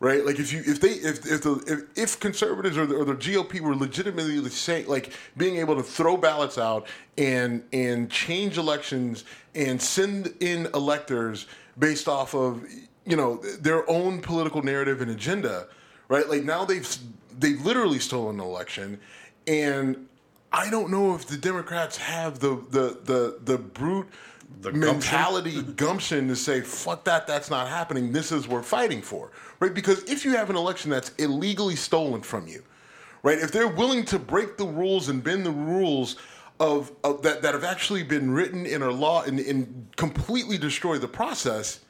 [0.00, 0.24] right?
[0.24, 3.14] Like if you if they if if the if, if conservatives or the, or the
[3.14, 9.24] GOP were legitimately saying like being able to throw ballots out and and change elections
[9.54, 11.46] and send in electors
[11.78, 12.64] based off of
[13.06, 15.68] you know their own political narrative and agenda,
[16.08, 16.28] right?
[16.28, 16.96] Like now they've
[17.38, 19.00] they've literally stolen an election,
[19.46, 20.06] and
[20.52, 24.08] I don't know if the Democrats have the the the the brute
[24.62, 24.80] The gumption?
[24.80, 29.30] mentality gumption to say fuck that that's not happening this is what we're fighting for
[29.60, 29.74] right?
[29.74, 32.62] Because if you have an election that's illegally stolen from you
[33.22, 36.16] right if they're willing to break the rules and bend the rules
[36.60, 40.98] of, of that that have actually been written in our law and, and completely destroy
[40.98, 41.80] the process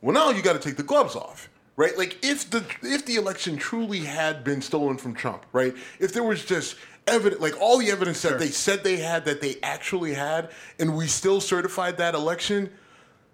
[0.00, 1.98] well now you got to take the gloves off right?
[1.98, 5.74] Like if the if the election truly had been stolen from trump right?
[6.00, 9.40] If there was just evidence like all the evidence that they said they had that
[9.40, 12.70] they actually had and we still certified that election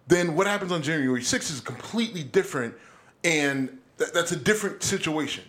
[0.08, 2.74] then what happens on january 6th is completely different
[3.24, 5.44] and th- that's a different situation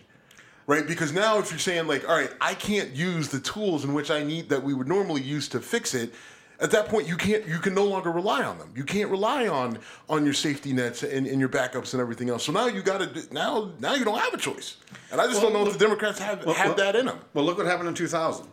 [0.66, 3.92] right because now if you're saying like all right i can't use the tools in
[3.94, 6.14] which i need that we would normally use to fix it
[6.60, 9.48] at that point you can't you can no longer rely on them you can't rely
[9.48, 12.80] on on your safety nets and, and your backups and everything else so now you
[12.82, 14.76] got to now now you don't have a choice
[15.10, 16.96] and i just Well, don't know look- if the democrats have Well, have well- that
[16.96, 18.46] in them Well, look what happened in 2000,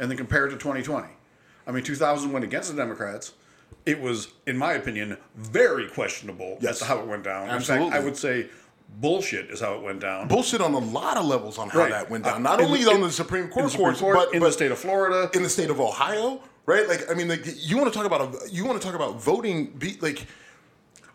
[0.00, 1.06] and then compare it to 2020.
[1.66, 3.32] I mean, 2000 went against the Democrats.
[3.86, 6.72] It was, in my opinion, very questionable Yes.
[6.72, 7.48] as to how it went down.
[7.48, 8.48] In fact, I would say
[9.00, 10.28] bullshit is how it went down.
[10.28, 11.90] bullshit on a lot of levels on how Right.
[11.90, 14.16] that went down not in only the- on the supreme in court the courts Court,
[14.16, 15.30] but in but the state of Florida.
[15.34, 18.20] in the state of ohio right like i mean like you want to talk about
[18.22, 20.26] a, you want to talk about voting be like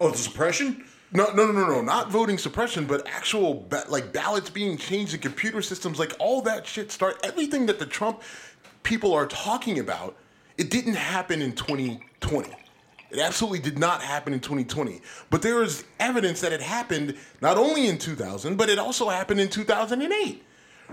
[0.02, 0.86] oh, the suppression?
[1.12, 5.14] No, no, no, no, no, not voting suppression, but actual ba- like ballots being changed
[5.16, 6.92] in computer systems, like all that shit.
[6.92, 8.22] Start everything that the Trump
[8.84, 10.16] people are talking about.
[10.58, 12.56] It didn't happen in 2020.
[13.12, 15.02] It absolutely did not happen in 2020.
[15.30, 19.40] But there is evidence that it happened not only in 2000, but it also happened
[19.40, 20.44] in 2008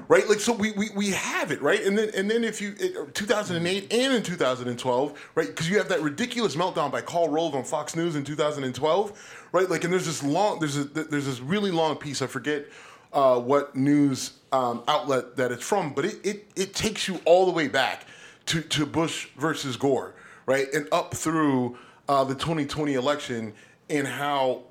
[0.09, 0.29] right?
[0.29, 1.83] Like so, we, we, we have it, right?
[1.83, 5.47] And then and then if you it, 2008 and in 2012, right?
[5.47, 9.69] Because you have that ridiculous meltdown by Karl Rove on Fox News in 2012, right?
[9.69, 12.23] Like, and there's this long there's a there's this really long piece.
[12.23, 12.67] I forget
[13.13, 17.47] uh, what news um, outlet that it's from, but it, it it takes you all
[17.47, 18.05] the way back
[18.47, 20.15] to to Bush versus Gore,
[20.47, 20.73] right?
[20.73, 23.53] And up through uh, the 2020 election
[23.89, 24.63] and how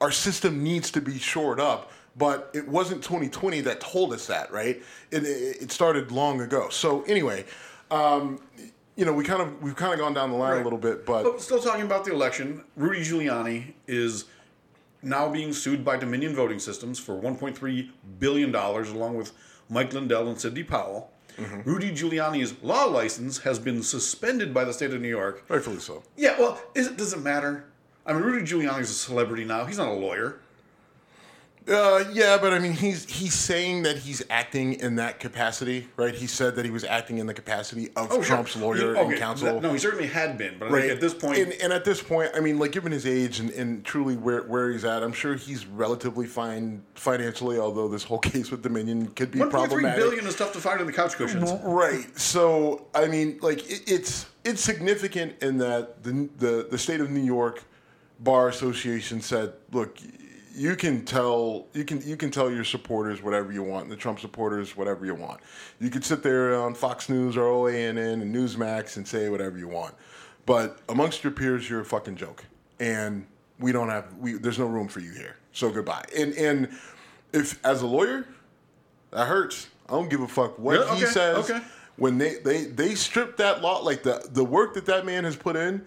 [0.00, 4.52] our system needs to be shored up but it wasn't 2020 that told us that
[4.52, 4.82] right?
[5.10, 6.68] It, it, started long ago.
[6.68, 7.44] So anyway
[7.90, 8.40] um,
[8.96, 11.06] you know we kind of we've kind of gone down the line a little bit
[11.06, 14.26] but But still talking about the election, Rudy Giuliani is
[15.02, 19.32] now being sued by Dominion Voting Systems for 1.3 billion dollars, along with
[19.68, 21.11] Mike Lindell and Sidney Powell.
[21.38, 21.68] Mm-hmm.
[21.68, 25.44] Rudy Giuliani's law license has been suspended by the state of New York.
[25.48, 27.64] rightfully so Yeah, well, is it, does it matter?
[28.04, 29.64] I mean, Rudy Giuliani's a celebrity now.
[29.64, 30.40] He's not a lawyer.
[31.68, 36.14] Uh, yeah, but I mean, he's he's saying that he's acting in that capacity, right?
[36.14, 38.24] He said that he was acting in the capacity of Oh, sure.
[38.24, 39.60] Trump's lawyer Yeah, and counsel.
[39.60, 42.32] no, he certainly had been, but right at this point, and, and at this point,
[42.34, 45.34] I mean, like given his age and, and truly where, where he's at, I'm sure
[45.36, 47.58] he's relatively fine financially.
[47.58, 50.02] Although this whole case with Dominion could be 1.3 problematic.
[50.02, 51.52] billion is tough to find in the couch cushions.
[51.62, 52.06] Right.
[52.18, 57.10] So I mean, like it, it's it's significant in that the, the the state of
[57.10, 57.62] New York
[58.18, 59.98] bar association said, look,
[60.54, 64.20] you can tell you can you can tell your supporters whatever you want, the Trump
[64.20, 65.40] supporters whatever you want.
[65.80, 69.68] You could sit there on Fox News or OANN and Newsmax and say whatever you
[69.68, 69.94] want,
[70.46, 72.44] but amongst your peers, you're a fucking joke,
[72.80, 73.26] and
[73.58, 75.36] we don't have we there's no room for you here.
[75.52, 76.04] So goodbye.
[76.16, 76.68] And and
[77.32, 78.26] if as a lawyer,
[79.10, 79.68] that hurts.
[79.88, 81.50] I don't give a fuck what Yeah, he says.
[81.50, 81.60] okay.
[81.96, 85.36] When they, they they stripped that law, like the the work that that man has
[85.36, 85.84] put in,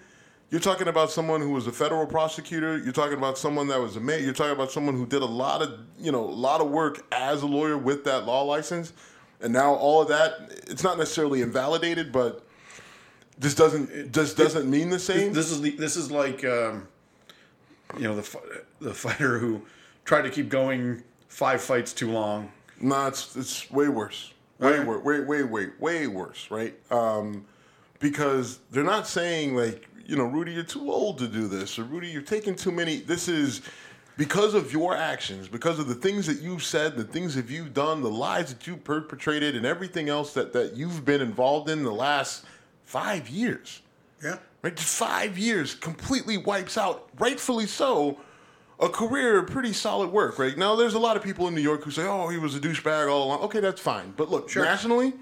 [0.52, 2.78] you're talking about someone who was a federal prosecutor.
[2.78, 4.20] You're talking about someone that was a mayor.
[4.20, 7.06] You're talking about someone who did a lot of you know a lot of work
[7.12, 8.94] as a lawyer with that law license,
[9.42, 10.34] and now all of that
[10.68, 12.46] it's not necessarily invalidated, but
[13.38, 15.34] this doesn't just doesn't mean the same.
[15.34, 16.88] This is the this is like um,
[17.98, 18.40] you know the
[18.80, 19.62] the fighter who
[20.06, 22.52] tried to keep going five fights too long.
[22.80, 24.32] No, it's it's way worse.
[24.60, 24.88] Way Right.
[24.88, 25.04] worse.
[25.04, 26.50] Way way way way worse.
[26.52, 26.76] Right?
[26.92, 27.46] Um,
[28.00, 31.84] because they're not saying like you know, Rudy, you're too old to do this, or
[31.84, 32.98] Rudy, you're taking too many.
[32.98, 33.62] This is
[34.18, 37.74] because of your actions, because of the things that you've said, the things that you've
[37.74, 41.84] done, the lies that you perpetrated, and everything else that that you've been involved in
[41.84, 42.46] the last
[42.86, 43.82] Five years.
[44.24, 44.38] Yeah.
[44.62, 44.80] Right?
[44.80, 48.20] Five years completely wipes out, rightfully so,
[48.80, 50.58] a career of pretty solid work, right?
[50.58, 52.60] Now, there's a lot of people in New York who say, oh, he was a
[52.60, 53.40] douchebag all along.
[53.42, 54.14] Okay, that's fine.
[54.16, 54.64] But look, Sure.
[54.64, 55.14] nationally,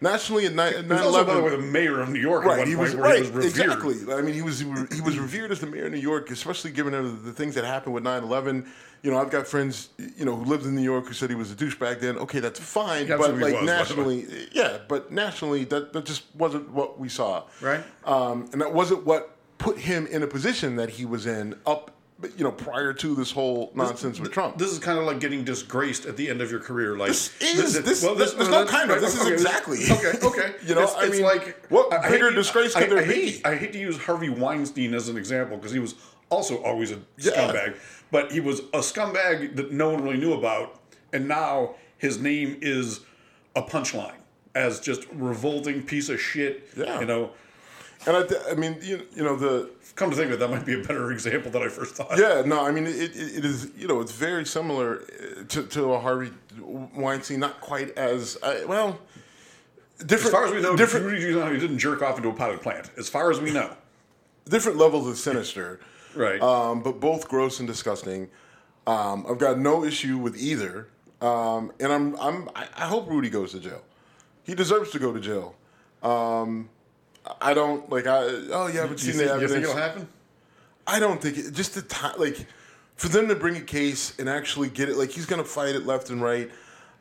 [0.00, 2.48] nationally at 9 He was also, by the way, the mayor of New York at
[2.48, 3.44] Right, one he point was where right, he was revered.
[3.44, 4.12] exactly.
[4.12, 6.92] I mean, he was he was revered as the mayor of New York, especially given
[7.24, 8.66] the, things that happened with 9/11.
[9.02, 11.36] You know, I've got friends, you know, who lived in New York who said he
[11.36, 12.16] was a douchebag then.
[12.18, 13.64] Okay, that's fine, Yeah, but like was, by the way.
[13.64, 17.84] nationally, yeah, but nationally, that that just wasn't what we saw, Right.
[18.04, 21.90] Um, and that wasn't what put him in a position that he was in up,
[22.36, 24.56] you know, prior to this whole nonsense with Trump.
[24.56, 26.96] This is kind of like getting disgraced at the end of your career.
[26.96, 29.80] Like This is- this- this- there's no kind of, this is exactly.
[29.90, 30.12] okay.
[30.22, 32.80] Okay, You know, it's, I it's mean, like what I- I bigger hate disgrace I-
[32.82, 33.44] could there I hate be?
[33.44, 35.94] I hate to use Harvey Weinstein as an example because he was
[36.30, 37.32] also always a Yeah.
[37.32, 37.76] scumbag,
[38.10, 40.80] but he was a scumbag that no one really knew about,
[41.12, 43.00] and now his name is
[43.54, 44.12] a punchline
[44.54, 46.68] as just revolting piece of shit.
[46.76, 46.98] Yeah.
[47.00, 47.30] You know,
[48.06, 50.64] And I, I mean, you, you know, the come to think of it, that might
[50.64, 52.18] be a better example than I first thought.
[52.18, 55.62] Yeah, no, I mean it, it, it is you know it's very similar uh, to,
[55.64, 56.30] to a Harvey
[56.60, 59.00] Weinstein, not quite as uh, well.
[59.98, 62.60] Different, As far as we know, different Rudy Giuliani didn't jerk off into a pilot
[62.60, 62.90] plant.
[62.98, 63.74] As far as we know,
[64.46, 65.80] different levels of sinister,
[66.14, 66.40] right?
[66.42, 68.28] um, but both gross and disgusting.
[68.86, 70.88] Um, I've got no issue with either,
[71.20, 73.82] um, and I'm I'm I I hope Rudy goes to jail.
[74.44, 75.56] He deserves to go to jail.
[76.02, 76.68] Um,
[77.40, 78.22] I don't like I
[78.52, 80.08] oh yeah, but you, seen the you think it'll happen?
[80.86, 82.46] I don't think it, just the time, like
[82.96, 85.74] for them to bring a case and actually get it, like he's going to fight
[85.74, 86.50] it left and right.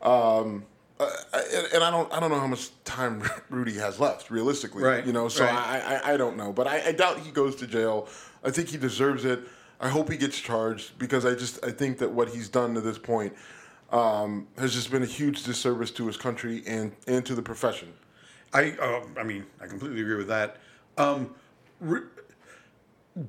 [0.01, 0.65] Um,
[0.99, 1.09] uh,
[1.53, 4.83] and, and I don't, I don't know how much time Rudy has left, realistically.
[4.83, 5.53] Right, You know, so right.
[5.53, 8.07] I, I, I don't know, but I, I doubt he goes to jail.
[8.43, 9.41] I think he deserves it.
[9.79, 12.81] I hope he gets charged because I just, I think that what he's done to
[12.81, 13.33] this point
[13.91, 17.93] um, has just been a huge disservice to his country and and to the profession.
[18.55, 20.57] I, uh, I mean, I completely agree with that.
[20.97, 21.35] Um,
[21.81, 22.01] re-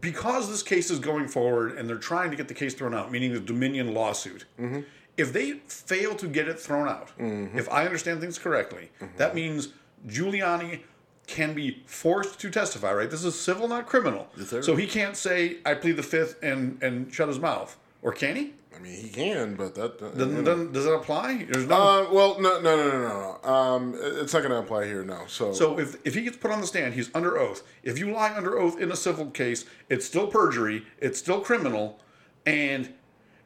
[0.00, 3.10] because this case is going forward and they're trying to get the case thrown out,
[3.12, 4.80] meaning the Dominion lawsuit, Mm-hmm.
[5.16, 9.16] if they fail to get it thrown out, if I understand things correctly, Mm-hmm.
[9.16, 9.68] that means
[10.06, 10.80] Giuliani
[11.26, 13.10] can be forced to testify, right?
[13.10, 14.28] This is civil, not criminal.
[14.36, 14.64] Yes.
[14.64, 17.76] So he can't say, I plead the fifth and, and shut his mouth.
[18.02, 18.52] Or can he?
[18.74, 21.46] I mean, he can, but that uh, Then, then, does that apply?
[21.50, 21.76] There's no.
[21.76, 23.38] Uh, well, no, no, no, no, no.
[23.42, 23.50] no.
[23.50, 25.22] Um, it's not going to apply here, no.
[25.28, 27.62] So, So if, if he gets put on the stand, he's under oath.
[27.82, 32.00] If you lie under oath in a civil case, it's still perjury, it's still criminal,
[32.44, 32.92] and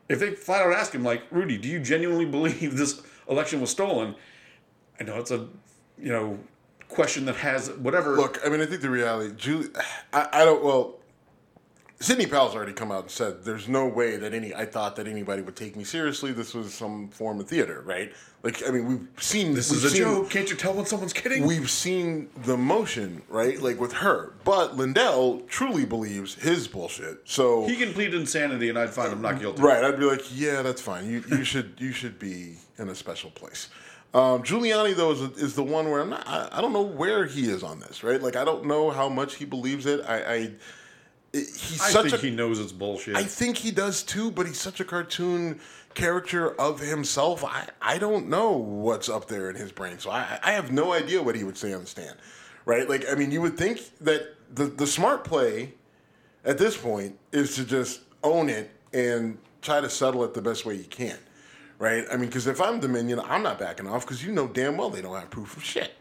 [0.08, 3.70] if they flat out ask him, like, Rudy, do you genuinely believe this election was
[3.70, 4.16] stolen?
[4.98, 5.46] I know it's a,
[5.96, 6.40] you know,
[6.88, 8.16] question that has whatever.
[8.16, 9.68] look, I mean, I think the reality, Julie,
[10.12, 10.62] I, I don't.
[10.64, 10.96] Well,
[12.02, 14.54] Sidney Powell's already come out and said there's no way that any.
[14.54, 16.32] I thought that anybody would take me seriously.
[16.32, 18.10] This was some form of theater, right?
[18.42, 20.30] Like, I mean, we've seen this we've is a seen- joke.
[20.30, 21.44] Can't you tell when someone's kidding?
[21.46, 23.60] We've seen the motion, right?
[23.60, 27.20] Like with her, but Lindell truly believes his bullshit.
[27.26, 29.60] So he can plead insanity, and I'd find him not guilty.
[29.60, 31.06] Right, I'd be like, yeah, that's fine.
[31.06, 33.68] You you should you should be in a special place.
[34.14, 36.26] Um, Giuliani though is, is the one where I'm not.
[36.26, 38.02] I, I don't know where he is on this.
[38.02, 40.00] Right, like I don't know how much he believes it.
[40.08, 40.50] I, I
[41.32, 42.26] he's I such think a.
[42.26, 43.16] he knows it's bullshit.
[43.16, 45.60] I think he does too, but he's such a cartoon
[45.94, 47.44] character of himself.
[47.44, 50.92] I, I don't know what's up there in his brain, so I, I have no
[50.92, 52.16] idea what he would say on the stand.
[52.64, 52.88] Right?
[52.88, 55.74] Like, I mean, you would think that the, the smart play
[56.44, 60.66] at this point is to just own it and try to settle it the best
[60.66, 61.16] way you can.
[61.78, 62.04] Right?
[62.12, 64.90] I mean, because if I'm Dominion, I'm not backing off because you know damn well
[64.90, 65.92] they don't have proof of shit.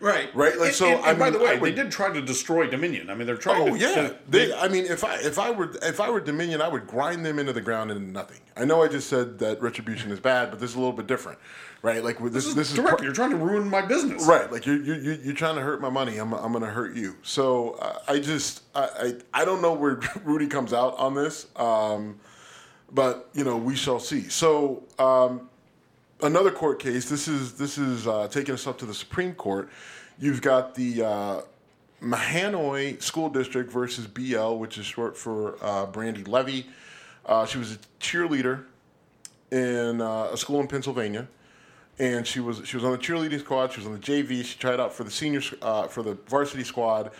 [0.00, 0.28] Right.
[0.34, 2.20] Right, like, And- so, and- I and by the way, would- they did try to
[2.20, 3.10] destroy Dominion.
[3.10, 3.78] I mean, they're trying Oh to.
[3.78, 6.68] yeah, to- they, I mean, if I if I were if I were Dominion, I
[6.68, 8.40] would grind them into the ground into nothing.
[8.56, 11.06] I know I just said that retribution is bad, but this is a little bit
[11.06, 11.38] different,
[11.82, 12.02] right?
[12.04, 12.98] Like this, this is this is direct.
[12.98, 14.26] par- You're trying to ruin my business.
[14.26, 14.50] right.
[14.50, 16.18] Like you're you're you're you're trying to hurt my money.
[16.18, 17.16] I'm I'm gonna hurt you.
[17.22, 18.88] So uh, I just I,
[19.34, 22.18] I I don't know where Rudy comes out on this, um,
[22.92, 24.28] but you know we shall see.
[24.28, 24.84] So.
[24.98, 25.48] Um,
[26.22, 27.08] another court case.
[27.08, 29.68] This is this is uh, taking us up to the Supreme Court.
[30.18, 31.40] You've got the uh,
[32.02, 36.66] Mahanoy School District versus BL, which is short for uh, Brandi Levy.
[37.24, 38.64] Uh, she was a cheerleader
[39.50, 41.26] in uh, a school in Pennsylvania,
[41.98, 43.72] and she was she was on the cheerleading squad.
[43.72, 44.44] She was on the JV.
[44.44, 47.10] She tried out for the senior uh, for the varsity squad.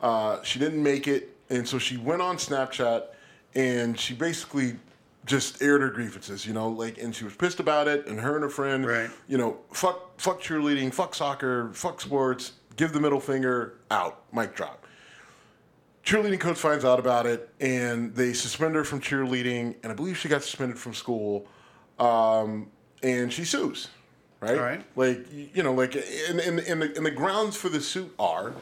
[0.00, 3.04] Uh, she didn't make it, and so she went on Snapchat,
[3.54, 4.76] and she basically
[5.24, 6.46] just aired her grievances.
[6.46, 8.06] You know, like, and she was pissed about it.
[8.06, 9.10] And her and her friend, Right.
[9.28, 12.52] you know, fuck fuck cheerleading, fuck soccer, fuck sports.
[12.76, 14.22] Give the middle finger out.
[14.32, 14.86] Mic drop
[16.04, 20.18] cheerleading coach finds out about it and they suspend her from cheerleading and i believe
[20.18, 21.46] she got suspended from school
[22.00, 22.68] um,
[23.04, 23.86] and she sues
[24.40, 24.58] right
[24.96, 28.52] like you know like and, and, and, the, and the grounds for the suit are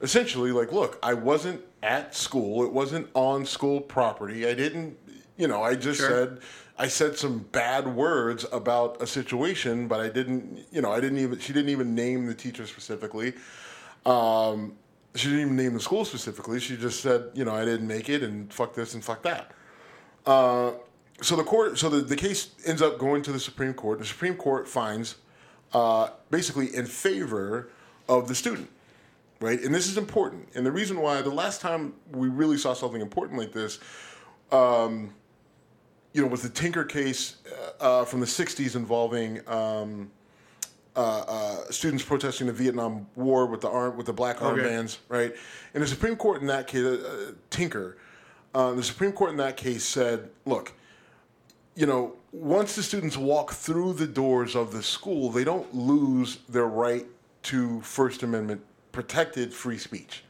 [0.00, 2.64] essentially like, look, I wasn't at school.
[2.64, 4.46] It wasn't on school property.
[4.46, 4.96] I didn't,
[5.38, 6.10] you know, I just Sure.
[6.10, 6.40] said
[6.78, 11.18] I said some bad words about a situation, but I didn't, you know, I didn't
[11.18, 11.38] even.
[11.40, 13.32] She didn't even name the teacher specifically.
[14.06, 14.74] Um,
[15.14, 16.60] she didn't even name the school specifically.
[16.60, 19.50] She just said, you know, I didn't make it, and fuck this and fuck that.
[20.24, 20.72] Uh,
[21.20, 23.98] so the court, so the, the case ends up going to the Supreme Court.
[23.98, 25.16] The Supreme Court finds
[25.72, 27.70] uh, basically in favor
[28.08, 28.70] of the student,
[29.40, 29.60] right?
[29.60, 30.48] And this is important.
[30.54, 33.80] And the reason why the last time we really saw something important like this,
[34.52, 35.12] um,
[36.18, 37.36] you know, was the Tinker case
[37.80, 39.40] uh, uh, from the '60s involving.
[39.48, 40.10] Um,
[40.96, 44.62] uh, uh, students protesting the Vietnam War with the arm with the black Okay.
[44.62, 45.32] armbands, right?
[45.72, 47.98] And the Supreme Court in that case, uh, Tinker,
[48.52, 50.72] uh, the Supreme Court in that case said, look,
[51.76, 56.38] you know, once the students walk through the doors of the school, they don't lose
[56.48, 57.06] their right
[57.44, 58.60] to First Amendment
[58.90, 60.24] protected free speech,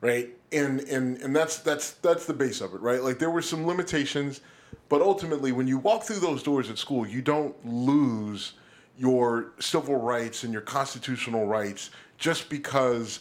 [0.00, 0.30] right?
[0.50, 3.02] And and and that's that's that's the base of it, right?
[3.02, 4.40] Like there were some limitations,
[4.88, 8.52] but ultimately, when you walk through those doors at school, you don't lose
[8.98, 13.20] your civil rights and your constitutional rights just because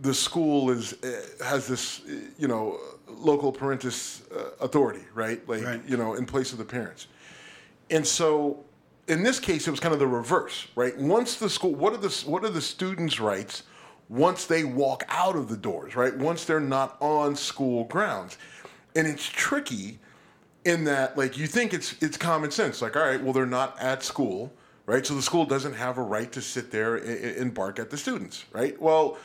[0.00, 2.00] the school is uh, has this
[2.38, 5.46] you know loco parentis uh, authority, right?
[5.48, 5.82] Like Right.
[5.86, 7.06] you know in place of the parents.
[7.90, 8.64] And so
[9.08, 10.96] in this case it was kind of the reverse, right?
[10.96, 13.64] Once the school what are the what are the students' rights
[14.08, 16.16] once they walk out of the doors, right?
[16.16, 18.38] Once they're not on school grounds.
[18.96, 19.98] And it's tricky
[20.70, 23.76] in that like you think it's it's common sense like all right, well they're not
[23.80, 24.52] at school,
[24.86, 25.04] right?
[25.04, 27.98] So the school doesn't have a right to sit there and, and bark at the
[27.98, 28.80] students, right?
[28.80, 29.18] Well,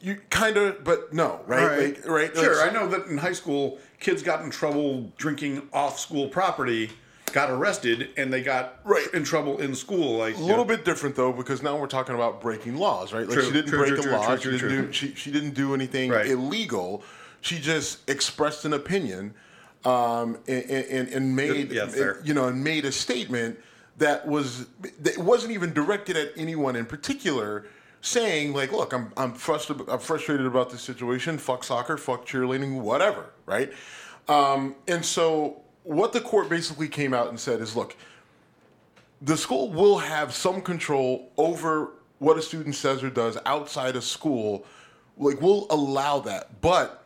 [0.00, 1.66] you kind of but no, right?
[1.66, 1.96] Right.
[1.96, 2.36] Like, right?
[2.36, 2.56] Sure.
[2.58, 6.90] Like, I know that in high school, kids got in trouble drinking off school property,
[7.32, 9.06] got arrested, and they got Right.
[9.14, 10.18] in trouble in school.
[10.18, 13.24] Like A little bit different though, because now we're talking about breaking laws, right?
[13.26, 14.36] Like True, she didn't true, break true, a law.
[14.36, 16.26] she didn't do she, she didn't do anything Right.
[16.26, 17.02] illegal.
[17.42, 19.34] She just expressed an opinion
[19.84, 22.20] um, and, and, and made fair.
[22.24, 23.58] you know and made a statement
[23.98, 24.66] that was
[25.00, 27.66] that wasn't even directed at anyone in particular.
[28.02, 29.88] Saying like, look, I'm I'm frustrated.
[29.90, 31.36] I'm frustrated about this situation.
[31.36, 31.98] Fuck soccer.
[31.98, 32.80] Fuck cheerleading.
[32.80, 33.26] Whatever.
[33.44, 33.72] Right.
[34.26, 37.96] Um, and so what the court basically came out and said is, look,
[39.20, 44.04] the school will have some control over what a student says or does outside of
[44.04, 44.64] school.
[45.18, 46.99] Like, we'll allow that, but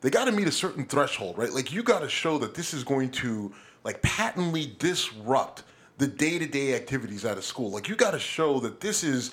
[0.00, 1.52] they got to meet a certain threshold, right?
[1.52, 3.52] Like, you got to show that this is going to
[3.84, 5.62] like patently disrupt
[5.98, 7.70] the day-to-day activities at a school.
[7.70, 9.30] Like, you got to show that this is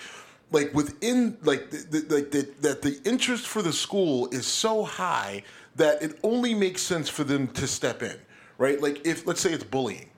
[0.51, 4.83] like within like the, the, like the, that the interest for the school is so
[4.83, 5.43] high
[5.75, 8.17] that it only makes sense for them to step in,
[8.57, 8.79] right?
[8.81, 10.09] Like, if let's say it's bullying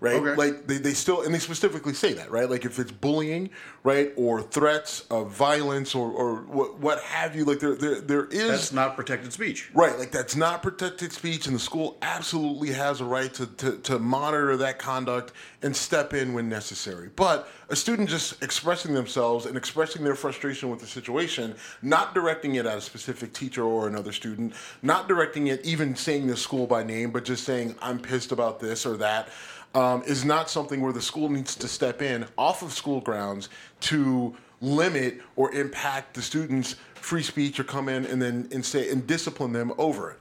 [0.00, 0.14] right?
[0.16, 0.34] Okay.
[0.34, 2.48] Like they, they still and they specifically say that, right?
[2.48, 3.50] Like if it's bullying,
[3.82, 8.24] right, or threats of violence or, or what what have you, like there there there
[8.26, 9.70] is that's not protected speech.
[9.74, 13.78] Right, like that's not protected speech, and the school absolutely has a right to, to,
[13.78, 15.32] to monitor that conduct
[15.62, 17.10] and step in when necessary.
[17.14, 22.54] But a student just expressing themselves and expressing their frustration with the situation, not directing
[22.54, 26.66] it at a specific teacher or another student, not directing it even saying the school
[26.66, 29.28] by name, but just saying, I'm pissed about this or that,
[29.74, 33.48] um, is not something where the school needs to step in off of school grounds
[33.80, 38.90] to limit or impact the students' free speech or come in and then and say
[38.90, 40.18] and discipline them over it.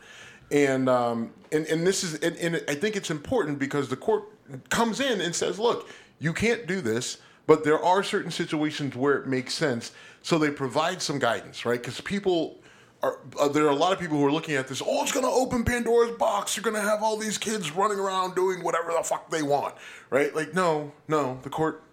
[0.51, 4.25] And um, and and this is and, and I think it's important because the court
[4.69, 5.89] comes in and says, look,
[6.19, 7.17] you can't do this,
[7.47, 9.91] but there are certain situations where it makes sense.
[10.21, 11.81] So they provide some guidance, right?
[11.81, 12.57] Because people
[13.03, 14.81] are uh, there are a lot of people who are looking at this.
[14.85, 16.55] Oh, it's going to open Pandora's box.
[16.55, 19.75] You're going to have all these kids running around doing whatever the fuck they want,
[20.09, 20.35] right?
[20.35, 21.39] Like, no, no.
[21.43, 21.83] The court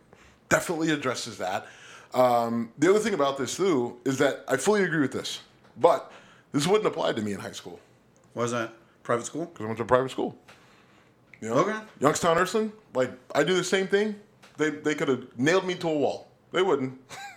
[0.49, 1.67] definitely addresses that.
[2.15, 5.41] Um, the other thing about this too is that I fully agree with this,
[5.77, 6.13] but
[6.53, 7.81] this wouldn't apply to me in high school
[8.35, 9.47] Was that private school?
[9.47, 10.37] because I went to a private school.
[11.41, 11.57] You know?
[11.57, 11.79] Okay.
[12.01, 14.15] Youngstown Ursuline, like I do the same thing.
[14.57, 16.29] They they could have nailed me to a wall.
[16.53, 16.99] They wouldn't.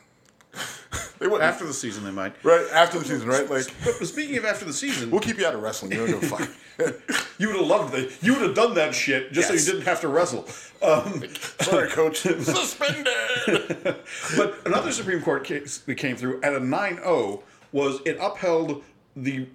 [1.20, 1.43] they wouldn't.
[1.43, 2.34] After the season, they might.
[2.43, 3.49] right after the season, right?
[3.49, 5.91] Like But speaking of after the season, we'll keep you out of wrestling.
[5.91, 6.49] You don't give a fuck.
[7.39, 8.11] you would have loved it.
[8.22, 9.63] You would have done that shit just Yes.
[9.63, 10.47] so you didn't have to wrestle.
[10.82, 11.24] Um,
[11.61, 12.18] Sorry, coach.
[12.20, 13.07] Suspended.
[14.38, 17.41] but another Supreme Court case that came through at a 9-0
[17.72, 18.84] was it upheld
[19.15, 19.47] the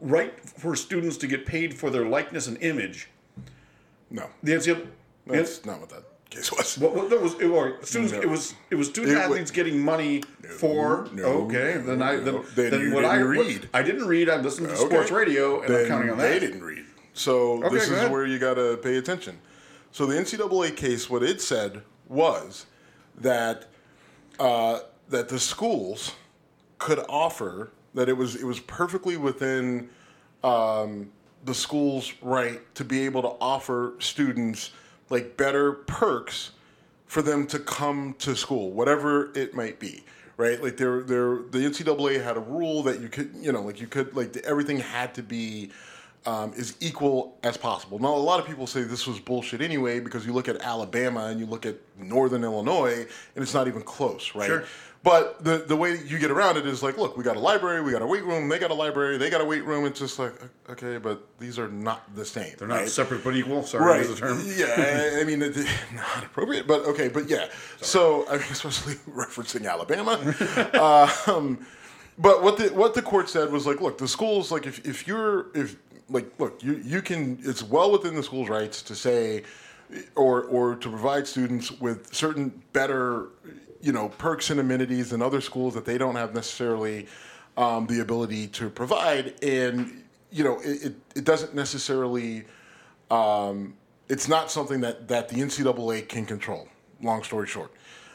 [0.00, 3.08] right for students to get paid for their likeness and image.
[4.10, 4.86] No, The NCAA,
[5.26, 6.78] that's not what that case was.
[6.78, 8.12] What, what that was it, or students?
[8.12, 8.20] No.
[8.20, 10.22] It was it was student It wa- athletes getting money
[10.58, 11.08] for.
[11.12, 12.42] no, okay, then I then, no.
[12.42, 13.68] Then then you what I didn't what- read.
[13.74, 14.28] I didn't read.
[14.28, 14.84] I listened to Okay.
[14.86, 16.84] sports radio, and I'm Then counting on that They didn't read.
[17.14, 18.12] So Okay, this go is ahead.
[18.12, 19.38] where you got to pay attention.
[19.92, 22.66] So the NCAA case, what it said was
[23.18, 23.66] that
[24.38, 26.12] uh, that the schools
[26.78, 29.88] could offer that it was it was perfectly within
[30.44, 31.10] um,
[31.44, 34.72] the school's right to be able to offer students
[35.10, 36.52] like better perks
[37.06, 40.04] for them to come to school, whatever it might be.
[40.38, 43.80] Right, like there, there, the NCAA had a rule that you could, you know, like
[43.80, 45.70] you could, like everything had to be
[46.26, 47.98] um, as equal as possible.
[47.98, 51.26] Now, a lot of people say this was bullshit anyway because you look at Alabama
[51.26, 54.46] and you look at Northern Illinois and it's not even close, right?
[54.46, 54.64] Sure.
[55.06, 57.80] But the the way you get around it is like, look, we got a library,
[57.80, 59.86] we got a weight room, they got a library, they got a weight room.
[59.86, 60.34] It's just like,
[60.68, 62.56] okay, but these are not the same.
[62.58, 62.88] They're not right?
[62.88, 63.62] separate but equal.
[63.62, 64.00] Sorry, right.
[64.00, 64.42] is the term.
[64.56, 65.56] Yeah, I, mean, it,
[65.94, 67.46] not appropriate, but okay, but yeah.
[67.80, 70.14] So, I mean, especially referencing Alabama.
[71.28, 71.64] um,
[72.18, 75.06] but what the what the court said was like, look, the schools like if, if
[75.06, 75.76] you're if
[76.10, 79.44] like look, you you can it's well within the school's rights to say
[80.16, 83.28] or or to provide students with certain better
[83.86, 87.06] you know perks and amenities and other schools that they don't have necessarily
[87.56, 89.34] um, the ability to provide.
[89.42, 92.44] And you know it, it, it doesn't necessarily
[93.12, 93.74] um,
[94.08, 96.68] it's not something that that the ncaa can control
[97.00, 97.70] long story short.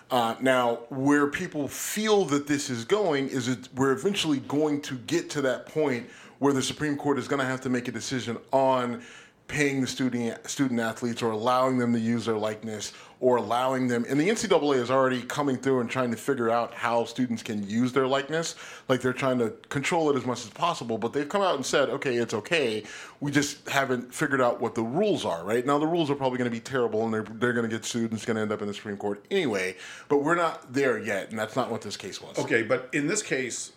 [0.09, 4.95] Uh, now where people feel that this is going is that we're eventually going to
[4.95, 6.09] get to that point
[6.39, 9.01] where the supreme court is going to have to make a decision on
[9.47, 12.91] paying the student student athletes or allowing them to use their likeness
[13.21, 16.73] or allowing them and the NCAA is already coming through and trying to figure out
[16.73, 18.55] how students can use their likeness.
[18.89, 21.65] Like they're trying to control it as much as possible but they've come out and
[21.65, 22.83] said okay it's okay.
[23.19, 25.65] We just haven't figured out what the rules are right?
[25.65, 27.85] Now the rules are probably going to be terrible and they're, they're going to get
[27.85, 29.75] sued and it's going to end up in the Supreme Court anyway
[30.09, 32.37] but we're not there yet and that's not what this case was.
[32.39, 33.71] Okay, but in this case,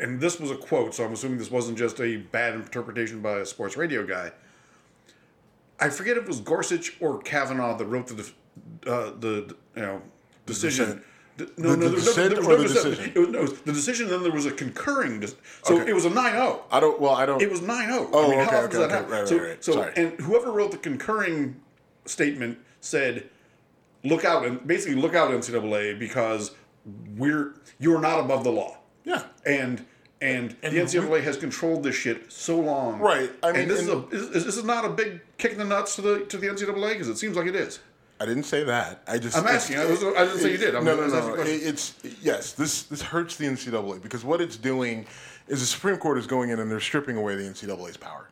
[0.00, 3.38] and this was a quote, so I'm assuming this wasn't just a bad interpretation by
[3.38, 4.32] a sports radio guy.
[5.78, 8.30] I forget if it was Gorsuch or Kavanaugh that wrote the
[8.86, 10.02] uh, the you know
[10.46, 11.02] decision.
[11.36, 13.12] The- no, The- no, the there- dissent there- or there the was a- decision?
[13.14, 14.08] It was, no, the decision.
[14.10, 15.20] Then there was a concurring.
[15.20, 15.90] dis- So Okay.
[15.90, 16.60] it was a 9-0.
[16.70, 18.10] I don't well I don't It was 9-0.
[18.12, 18.94] Oh, I mean, okay, how okay, does that okay.
[18.94, 19.10] happen?
[19.10, 19.64] Right, so, right, right.
[19.64, 19.92] so Sorry.
[19.96, 21.56] and whoever wrote the concurring
[22.04, 23.30] statement said,
[24.04, 26.50] "Look out!" and basically, look out, NCAA, because
[27.16, 28.78] we're you're not above the law.
[29.04, 29.22] Yeah.
[29.46, 29.86] and
[30.22, 32.98] and, And the NCAA has controlled this shit so long.
[32.98, 35.52] Right, I mean, and this and- is a is, this is not a big kick
[35.52, 37.78] in the nuts to the to the NCAA because it seems like it is.
[38.20, 39.02] I didn't say that.
[39.08, 39.78] I just I'm asking.
[39.78, 40.74] I, was, I didn't say you did.
[40.74, 41.16] I'm no, no, no.
[41.16, 41.46] a question.
[41.54, 42.52] It- It's yes.
[42.52, 45.06] This this hurts the NCAA because what it's doing
[45.48, 48.28] is the Supreme Court is going in and they're stripping away the NCAA's power.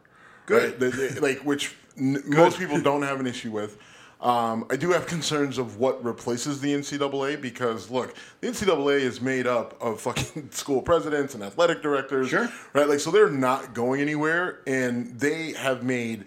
[0.47, 0.73] Good.
[0.73, 0.79] Right?
[0.93, 3.79] They- they- like which n- most people don't have an issue with.
[4.21, 9.21] Um, I do have concerns of what replaces the NCAA because look, the NCAA is
[9.21, 12.49] made up of fucking school presidents and athletic directors, Sure.
[12.73, 12.89] right?
[12.89, 16.25] Like so they're not going anywhere, and they have made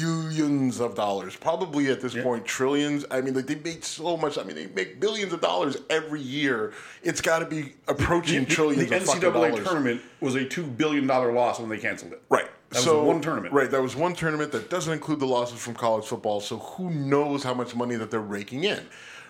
[0.00, 3.04] billions of dollars, probably at this point trillions.
[3.10, 4.38] I mean, like they make so much.
[4.38, 6.72] I mean, they make billions of dollars every year.
[7.02, 10.64] It's got to be approaching the, trillions the of fucking NCAA tournament was a two
[10.64, 12.22] billion dollar loss when they canceled it.
[12.28, 12.48] Right.
[12.70, 13.54] That so was one tournament.
[13.54, 13.70] Right.
[13.70, 16.40] That was one tournament that doesn't include the losses from college football.
[16.40, 18.84] So who knows how much money that they're raking in,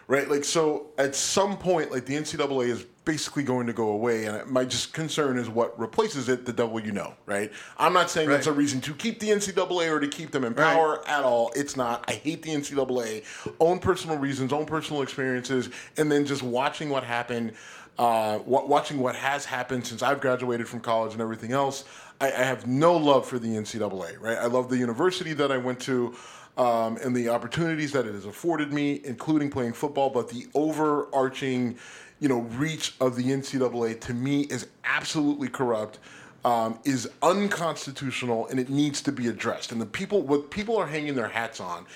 [0.08, 0.28] right?
[0.28, 4.50] Like so, at some point, like the NCAA is basically going to go away, and
[4.50, 6.44] my just concern is what replaces it.
[6.44, 7.50] The devil you know, right?
[7.78, 10.52] I'm not saying that's a reason to keep the NCAA or to keep them in
[10.52, 10.74] Right.
[10.74, 11.52] power at all.
[11.56, 12.04] It's not.
[12.08, 13.22] I hate the NCAA.
[13.60, 17.54] Own personal reasons, own personal experiences, and then just watching what happened.
[17.98, 21.84] Uh, watching what has happened since I've graduated from college and everything else,
[22.20, 24.20] I, I have no love for the NCAA.
[24.20, 24.36] Right?
[24.36, 26.14] I love the university that I went to.
[26.58, 31.76] Um, and the opportunities that it has afforded me, including playing football, but the overarching,
[32.20, 35.98] you know, reach of the NCAA to me is absolutely corrupt
[36.46, 39.72] um, is unconstitutional and it needs to be addressed.
[39.72, 41.86] And the people, what people are hanging their hats on,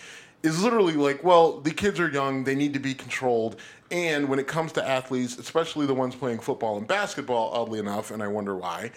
[0.42, 3.56] is literally like, well, the kids are young, they need to be controlled.
[3.92, 8.10] And when it comes to athletes, especially the ones playing football and basketball, oddly enough,
[8.10, 8.90] and I wonder why,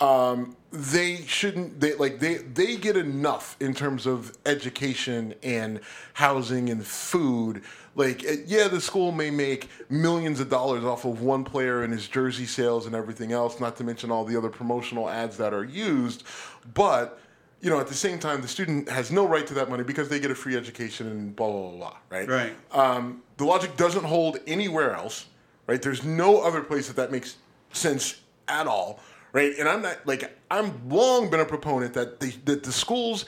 [0.00, 1.80] um, they shouldn't.
[1.80, 5.80] They like they they get enough in terms of education and
[6.14, 7.62] housing and food.
[7.98, 12.06] Like, yeah, the school may make millions of dollars off of one player and his
[12.06, 15.64] jersey sales and everything else, not to mention all the other promotional ads that are
[15.64, 16.22] used.
[16.74, 17.18] But
[17.60, 20.08] you know, at the same time, the student has no right to that money because
[20.08, 22.28] they get a free education and blah blah blah, blah right?
[22.28, 22.56] Right.
[22.70, 25.26] Um, the logic doesn't hold anywhere else,
[25.66, 25.82] right?
[25.82, 27.36] There's no other place that that makes
[27.72, 29.00] sense at all,
[29.32, 29.54] right?
[29.58, 33.24] And I'm not like I'm long been a proponent that the that the schools,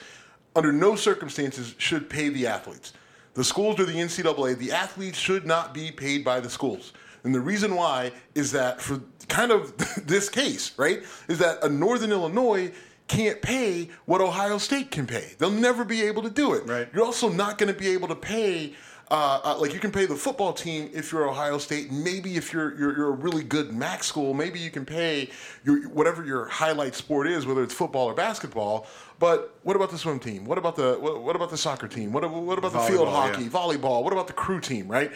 [0.55, 2.93] under no circumstances, should pay the athletes.
[3.33, 6.93] The schools or the NCAA, the athletes should not be paid by the schools.
[7.23, 9.75] And the reason why is that for kind of
[10.07, 12.71] this case, right, is that a Northern Illinois
[13.07, 15.33] can't pay what Ohio State can pay.
[15.37, 16.65] They'll never be able to do it.
[16.65, 16.87] Right.
[16.93, 18.73] You're also not going to be able to pay
[19.11, 21.91] Uh, uh, like you can pay the football team if you're Ohio State.
[21.91, 25.29] Maybe if you're, you're you're a really good MAC school, maybe you can pay
[25.65, 28.87] your whatever your highlight sport is, whether it's football or basketball.
[29.19, 30.45] But what about the swim team?
[30.45, 32.13] What about the what, what about the soccer team?
[32.13, 33.49] What what about the field hockey, yeah.
[33.49, 34.01] volleyball?
[34.01, 34.87] What about the crew team?
[34.87, 35.11] Right.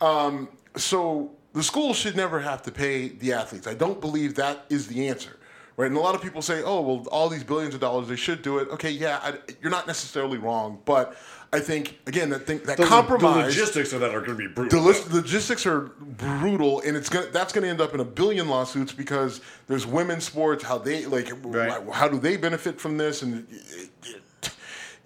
[0.00, 3.66] Um, so the school should never have to pay the athletes.
[3.66, 5.36] I don't believe that is the answer.
[5.76, 8.16] Right, and a lot of people say, "Oh, well, all these billions of dollars, they
[8.16, 11.16] should do it." Okay, yeah, I, you're not necessarily wrong, but
[11.52, 14.34] I think again that thing that The, compromise, the logistics of that are going to
[14.36, 14.82] be the brutal.
[14.82, 18.92] lis- logistics are brutal, and it's gonna that's gonna end up in a billion lawsuits
[18.92, 21.82] because there's women's sports, how they like, Right.
[21.92, 23.48] how do they benefit from this, and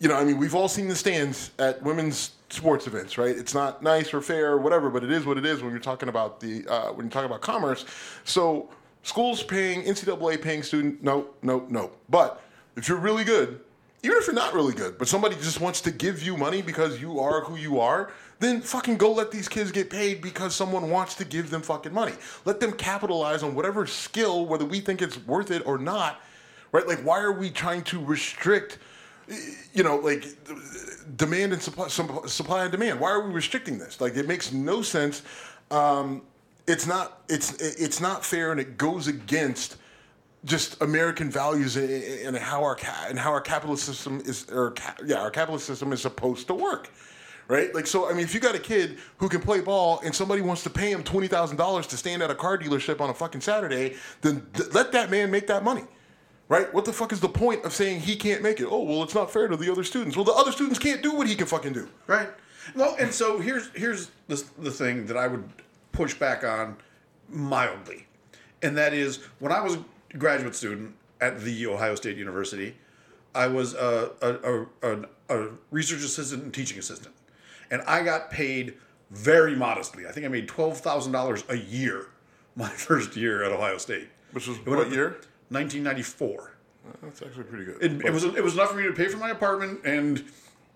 [0.00, 3.34] you know, I mean, we've all seen the stands at women's sports events, right?
[3.34, 5.80] It's not nice or fair or whatever, but it is what it is when you're
[5.80, 7.86] talking about the uh, when you're talking about commerce.
[8.24, 8.68] So
[9.02, 11.90] schools paying NCAA paying student, no, no, no.
[12.10, 12.42] But
[12.76, 13.60] if you're really good,
[14.04, 17.00] even if you're not really good, but somebody just wants to give you money because
[17.00, 20.90] you are who you are, then fucking go let these kids get paid because someone
[20.90, 22.12] wants to give them fucking money.
[22.44, 26.20] Let them capitalize on whatever skill, whether we think it's worth it or not,
[26.70, 26.86] right?
[26.86, 28.78] Like, why are we trying to restrict?
[29.72, 30.26] you know, like
[31.16, 33.00] demand and supply, supply and demand.
[33.00, 34.00] Why are we restricting this?
[34.00, 35.22] Like, it makes no sense.
[35.70, 36.22] Um,
[36.66, 37.22] it's not.
[37.28, 39.76] It's it's not fair, and it goes against
[40.44, 42.76] just American values and- how our
[43.08, 44.74] and how our capitalist system is, or
[45.04, 46.90] yeah, our capitalist system is supposed to work.
[47.46, 48.08] Right, like so.
[48.08, 50.70] I mean, if you got a kid who can play ball and somebody wants to
[50.70, 53.96] pay him twenty thousand dollars to stand at a car dealership on a fucking Saturday,
[54.22, 55.84] then th- let that man make that money.
[56.48, 56.72] Right?
[56.72, 58.66] What the fuck is the point of saying he can't make it?
[58.70, 60.16] Oh, well, it's not fair to the other students.
[60.16, 61.88] Well, the other students can't do what he can fucking do.
[62.06, 62.28] Right.
[62.74, 65.44] Well, and so here's here's the the thing that I would
[65.92, 66.76] push back on
[67.28, 68.06] mildly,
[68.62, 69.76] and that is when I was
[70.18, 72.76] graduate student at the Ohio State University,
[73.34, 77.14] I was a a, a, a, research assistant and teaching assistant,
[77.70, 78.74] and I got paid
[79.10, 80.06] very modestly.
[80.06, 82.06] I think I made twelve thousand dollars a year
[82.56, 84.08] my first year at Ohio State.
[84.32, 85.20] Which was what year?
[85.50, 86.50] 1994.
[87.02, 87.82] That's actually pretty good.
[87.82, 90.24] It, it was it was enough for me to pay for my apartment and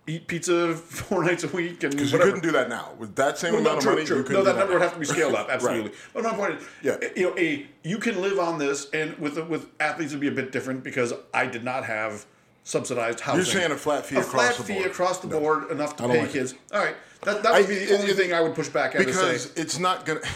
[0.09, 3.39] eat pizza four nights a week and Because you couldn't do that now with that
[3.39, 4.07] same No, amount true, of money.
[4.07, 4.25] true.
[4.27, 5.93] You No, that number would have to be scaled up, absolutely.
[6.15, 6.97] But my point is, Yeah.
[7.03, 10.29] Eh, you know, a you can live on this, and with with athletes it'd be
[10.29, 12.27] a bit different because I did not have
[12.65, 13.39] subsidized housing.
[13.45, 14.87] You're saying a flat fee a across flat the fee board.
[14.87, 15.41] across the No.
[15.41, 16.33] board enough to pay like it.
[16.33, 16.55] kids.
[16.73, 18.69] All right, that, that would I- be the it- only it- thing I would push
[18.69, 19.05] back at.
[19.07, 20.21] because it's not gonna.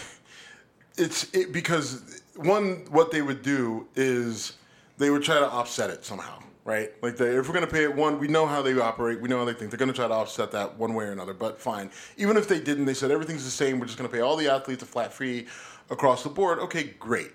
[0.95, 4.53] It's it because one what they would do is
[4.99, 6.91] they would try to offset it somehow, right?
[7.01, 9.39] Like they, if we're gonna pay it one, we know how they operate, we know
[9.39, 9.71] how they think.
[9.71, 11.33] They're gonna try to offset that one way or another.
[11.33, 13.79] But fine, even if they didn't, they said everything's the same.
[13.79, 15.47] We're just gonna pay all the athletes a flat fee
[15.89, 16.59] across the board.
[16.59, 17.31] Okay, great.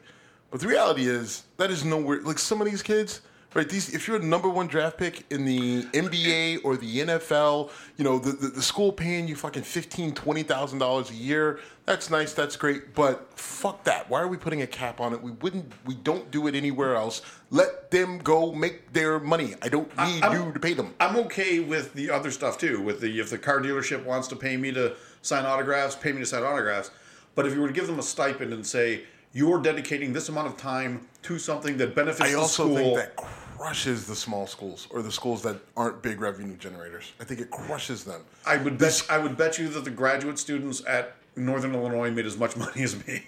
[0.50, 2.22] But the reality is that is nowhere.
[2.22, 3.20] Like some of these kids.
[3.58, 7.72] Right, these if you're a number one draft pick in the NBA or the NFL,
[7.96, 11.58] you know the, the, the school paying you fucking fifteen, twenty thousand dollars a year.
[11.84, 14.08] That's nice, that's great, but fuck that.
[14.08, 15.20] Why are we putting a cap on it?
[15.20, 17.20] We wouldn't, we don't do it anywhere else.
[17.50, 19.56] Let them go make their money.
[19.60, 20.94] I don't need I'm- you to pay them.
[21.00, 22.80] I'm okay with the other stuff too.
[22.80, 26.20] With the if the car dealership wants to pay me to sign autographs, pay me
[26.20, 26.92] to sign autographs.
[27.34, 29.02] But if you were to give them a stipend and say
[29.32, 33.16] you're dedicating this amount of time to something that benefits I the also school, think
[33.16, 33.24] that
[33.58, 37.12] crushes the small schools or the schools that aren't big revenue generators.
[37.20, 38.22] I think it crushes them.
[38.46, 42.26] I would bet I would bet you that the graduate students at Northern Illinois made
[42.26, 43.24] as much money as me.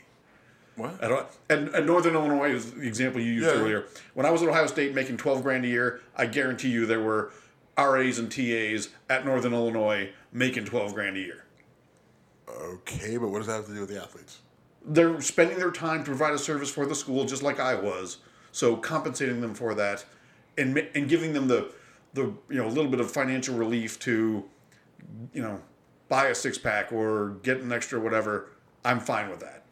[0.76, 1.02] What?
[1.50, 3.60] And, and Northern Illinois is the example you used Yeah.
[3.60, 3.84] earlier.
[4.14, 7.00] When I was at Ohio State making twelve grand a year, I guarantee you there
[7.02, 7.32] were
[7.76, 11.44] RAs and TAs at Northern Illinois making twelve grand a year.
[12.48, 14.40] Okay, but what does that have to do with the athletes?
[14.82, 18.16] they're spending their time to provide a service for the school just like I was.
[18.50, 20.06] So compensating them for that
[20.58, 21.72] and and giving them the
[22.14, 24.44] the you know a little bit of financial relief to
[25.32, 25.60] you know
[26.08, 28.50] buy a six pack or get an extra whatever.
[28.84, 29.64] I'm fine with that.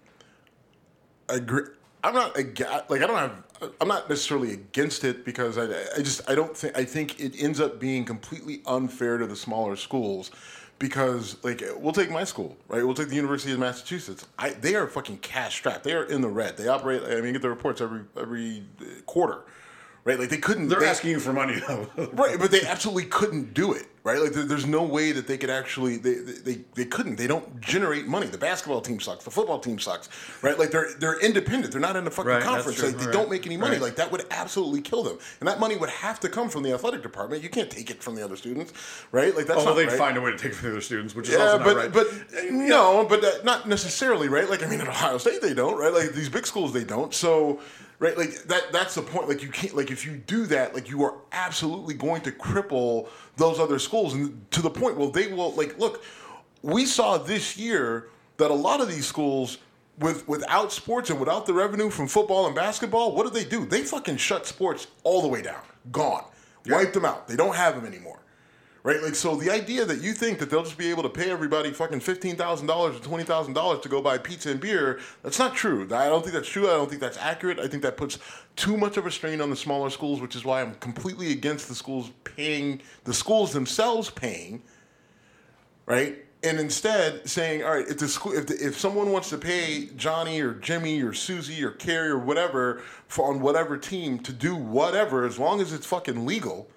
[1.28, 1.64] agree.
[2.04, 3.42] I'm not aga- like I don't have.
[3.80, 5.64] I'm not necessarily against it because I,
[5.96, 9.34] I just I don't think I think it ends up being completely unfair to the
[9.34, 10.30] smaller schools
[10.78, 12.84] because like we'll take my school right.
[12.84, 14.26] We'll take the University of Massachusetts.
[14.38, 15.82] I they are fucking cash strapped.
[15.82, 16.56] They are in the red.
[16.56, 17.02] They operate.
[17.02, 18.62] I mean, get the reports every every
[19.06, 19.42] quarter.
[20.08, 20.68] Right, like they couldn't.
[20.68, 21.86] They're they- asking you for money though.
[22.14, 23.84] Right, but they absolutely couldn't do it.
[24.04, 25.98] Right, like there's no way that they could actually.
[25.98, 27.16] They, they they couldn't.
[27.16, 28.26] They don't generate money.
[28.26, 29.24] The basketball team sucks.
[29.24, 30.08] The football team sucks.
[30.40, 31.72] Right, like they're they're independent.
[31.72, 32.82] They're not in a fucking Right, conference.
[32.82, 33.12] Like they Right.
[33.12, 33.72] don't make any money.
[33.72, 33.82] Right.
[33.82, 35.18] Like that would absolutely kill them.
[35.40, 37.42] And that money would have to come from the athletic department.
[37.42, 38.72] You can't take it from the other students.
[39.12, 41.14] Right, like that's Although they'd find a way to take it from the other students,
[41.14, 41.92] which is Yeah, also not but right.
[41.92, 44.48] but Uh, no, but uh, not necessarily, right?
[44.48, 45.92] Like I mean, at Ohio State they don't, right?
[45.92, 47.12] Like these big schools they don't.
[47.12, 47.60] So,
[47.98, 49.28] right, like that that's the point.
[49.28, 53.08] Like you can't, like if you do that, like you are absolutely going to cripple
[53.36, 56.02] those other schools, and to the point, well, they will like look.
[56.62, 59.58] we saw this year that a lot of these schools
[59.98, 63.66] with without sports and without the revenue from football and basketball, what do they do?
[63.66, 65.60] They fucking shut sports all the way down.
[65.92, 66.24] Gone.
[66.66, 67.26] Wiped them out.
[67.26, 68.17] They don't have them anymore.
[68.88, 69.02] Right?
[69.02, 71.72] Like so the idea that you think that they'll just be able to pay everybody
[71.72, 75.38] fucking fifteen thousand dollars or twenty thousand dollars to go buy pizza and beer, that's
[75.38, 75.86] not true.
[75.92, 76.66] I don't think that's true.
[76.66, 77.58] I don't think that's accurate.
[77.58, 78.18] I think that puts
[78.56, 81.68] too much of a strain on the smaller schools, which is why I'm completely against
[81.68, 84.62] the schools paying the schools themselves paying,
[85.84, 86.24] right?
[86.42, 89.90] and instead saying, all right, if the school, if, the, if someone wants to pay
[89.96, 94.56] Johnny or Jimmy or Susie or Carrie or whatever for on whatever team to do
[94.56, 96.70] whatever, as long as it's fucking legal,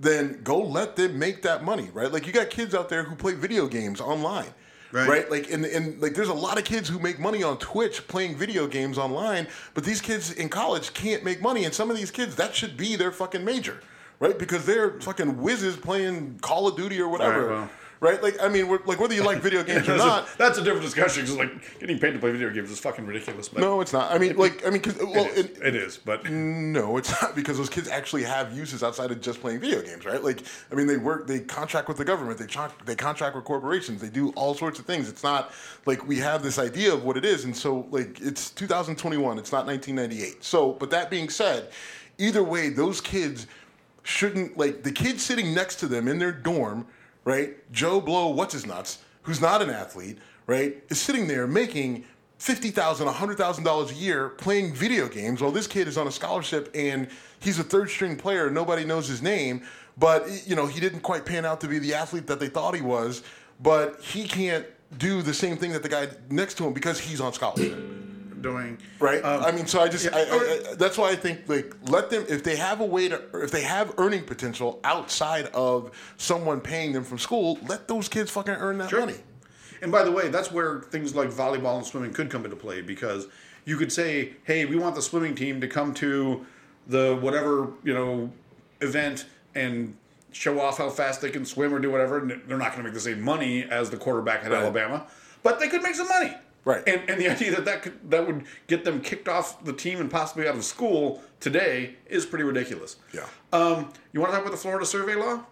[0.00, 2.12] then go let them make that money, right?
[2.12, 4.48] Like you got kids out there who play video games online.
[4.90, 5.08] Right.
[5.08, 5.30] right.
[5.30, 8.36] Like and, and like there's a lot of kids who make money on Twitch playing
[8.36, 11.64] video games online, but these kids in college can't make money.
[11.64, 13.80] And some of these kids, that should be their fucking major.
[14.20, 14.38] Right?
[14.38, 17.46] Because they're fucking whizzes playing Call of Duty or whatever.
[17.46, 17.70] Right, well
[18.02, 18.20] right?
[18.20, 20.82] Like, I mean, like whether you like video games or not, a, that's a different
[20.82, 21.22] discussion.
[21.22, 23.48] Because like getting paid to play video games is fucking ridiculous.
[23.48, 24.12] But no, it's not.
[24.12, 27.22] I mean, like, I mean, cause, well, it is, it, it is, but no, it's
[27.22, 30.22] not because those kids actually have uses outside of just playing video games, right?
[30.22, 32.46] Like, I mean, they work, they contract with the government, they
[32.84, 35.08] they contract with corporations, they do all sorts of things.
[35.08, 35.52] It's not
[35.86, 39.52] like we have this idea of what it is, and so like it's 2021, it's
[39.52, 40.42] not 1998.
[40.42, 41.70] So, but that being said,
[42.18, 43.46] either way, those kids
[44.02, 46.84] shouldn't like the kids sitting next to them in their dorm
[47.24, 47.72] right?
[47.72, 52.04] Joe Blow, what's his nuts, who's not an athlete, right, is sitting there making
[52.38, 55.96] fifty thousand, a hundred thousand dollars a year playing video games while this kid is
[55.96, 57.08] on a scholarship and
[57.40, 58.50] he's a third string player.
[58.50, 59.62] Nobody knows his name,
[59.96, 62.74] but you know he didn't quite pan out to be the athlete that they thought
[62.74, 63.22] he was.
[63.60, 64.66] But he can't
[64.98, 67.78] do the same thing that the guy next to him because he's on scholarship
[68.42, 68.78] doing.
[68.98, 69.24] Right.
[69.24, 72.10] Um, I mean, so I just yeah, I, I, that's why I think like let
[72.10, 76.60] them if they have a way to if they have earning potential outside of someone
[76.60, 79.00] paying them from school, let those kids fucking earn that sure.
[79.00, 79.16] money.
[79.80, 82.82] And by the way, that's where things like volleyball and swimming could come into play
[82.82, 83.26] because
[83.64, 86.46] you could say, "Hey, we want the swimming team to come to
[86.86, 88.30] the whatever you know
[88.80, 89.96] event and
[90.32, 92.84] show off how fast they can swim or do whatever." And they're not going to
[92.84, 94.62] make the same money as the quarterback at right.
[94.62, 95.06] Alabama,
[95.42, 96.32] but they could make some money.
[96.64, 96.82] Right.
[96.86, 100.00] And, and the idea that that, could, that would get them kicked off the team
[100.00, 102.96] and possibly out of school today is pretty ridiculous.
[103.12, 103.26] Yeah.
[103.52, 105.44] Um, you want to talk about the Florida survey law?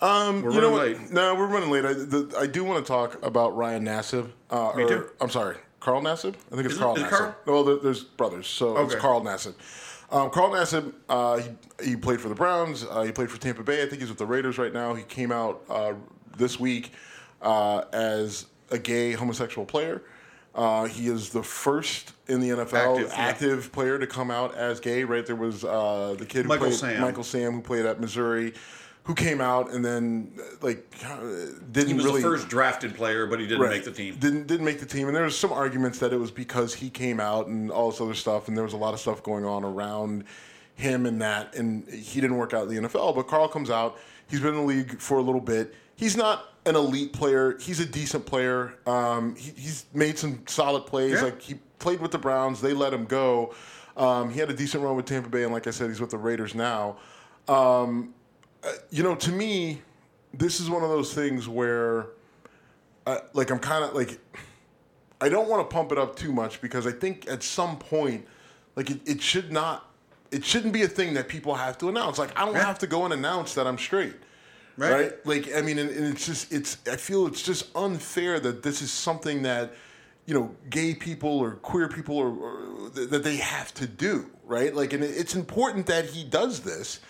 [0.00, 0.88] Um, we're you know what?
[0.88, 1.12] Late.
[1.12, 1.84] No, we're running late.
[1.84, 4.30] I, the, I do want to talk about Ryan Nassib.
[4.50, 5.10] Uh, Me or, too.
[5.20, 6.34] I'm sorry, Carl Nassib.
[6.50, 7.08] I think it's is Carl it, Nassib.
[7.08, 7.36] Carl?
[7.46, 8.82] Well, there, there's brothers, so okay.
[8.82, 9.54] it's Carl Nassib.
[10.10, 12.84] Um, Carl Nassib, uh, he, he, played for the Browns.
[12.84, 13.82] Uh, he played for Tampa Bay.
[13.82, 14.92] I think he's with the Raiders right now.
[14.92, 15.94] He came out uh,
[16.36, 16.92] this week
[17.40, 20.02] uh, as a gay homosexual player.
[20.54, 23.74] Uh, he is the first in the NFL active, active yeah.
[23.74, 25.04] player to come out as gay.
[25.04, 27.00] Right there was uh, the kid who Michael played Sam.
[27.00, 28.52] Michael Sam, who played at Missouri,
[29.04, 30.90] who came out and then like
[31.72, 34.16] didn't he was really the first drafted player, but he didn't right, make the team.
[34.18, 36.90] Didn't didn't make the team, and there was some arguments that it was because he
[36.90, 39.46] came out and all this other stuff, and there was a lot of stuff going
[39.46, 40.24] on around
[40.74, 43.14] him and that, and he didn't work out in the NFL.
[43.14, 43.98] But Carl comes out.
[44.28, 45.74] He's been in the league for a little bit.
[45.96, 47.58] He's not an elite player.
[47.58, 48.74] He's a decent player.
[48.86, 51.14] Um, he, he's made some solid plays.
[51.14, 51.22] Yeah.
[51.22, 52.60] Like he played with the Browns.
[52.60, 53.54] They let him go.
[53.96, 56.10] Um, he had a decent run with Tampa Bay, and like I said, he's with
[56.10, 56.96] the Raiders now.
[57.48, 58.14] Um,
[58.64, 59.82] uh, you know, to me,
[60.32, 62.06] this is one of those things where,
[63.06, 64.18] uh, like, I'm kind of like,
[65.20, 68.26] I don't want to pump it up too much because I think at some point,
[68.76, 69.90] like, it, it should not,
[70.30, 72.18] it shouldn't be a thing that people have to announce.
[72.18, 72.64] Like, I don't yeah.
[72.64, 74.14] have to go and announce that I'm straight.
[74.76, 74.92] Right.
[74.92, 75.26] right?
[75.26, 78.80] Like, I mean, and, and, it's just, it's, I feel it's just unfair that this
[78.80, 79.74] is something that,
[80.26, 84.74] you know, gay people or queer people or, or that they have to do, right?
[84.74, 87.00] Like, and it's important that he does this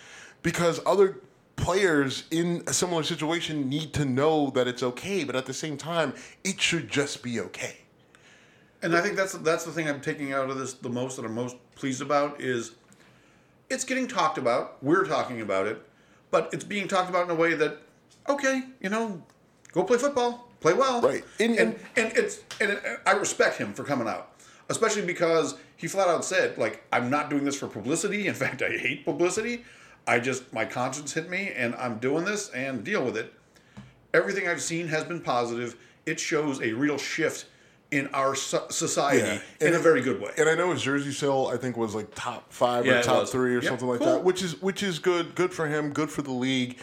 [0.41, 1.19] because other
[1.55, 5.77] players in a similar situation need to know that it's okay, but at the same
[5.77, 7.77] time, it should just be okay.
[8.81, 11.23] And I think that's that's the thing I'm taking out of this the most that
[11.25, 12.73] I'm most pleased about is
[13.69, 14.83] it's getting talked about.
[14.83, 15.81] We're talking about it
[16.33, 17.77] but it's being talked about in a way that,
[18.27, 19.21] okay, you know,
[19.71, 21.23] go play football, play well, right?
[21.39, 24.31] And and, and it's and I respect him for coming out,
[24.67, 28.25] especially because he flat out said like, I'm not doing this for publicity.
[28.25, 29.63] In fact, I hate publicity.
[30.07, 33.31] I just my conscience hit me, and I'm doing this and deal with it.
[34.15, 35.75] Everything I've seen has been positive.
[36.07, 37.45] It shows a real shift
[37.93, 39.67] in our society yeah.
[39.67, 40.31] in a very good way.
[40.37, 43.27] And I know his jersey sale, I think, was like top five yeah, or top
[43.27, 44.07] three or yep, something like cool.
[44.07, 45.35] that, which is which is good.
[45.35, 45.93] Good for him.
[45.93, 46.79] Good for the league.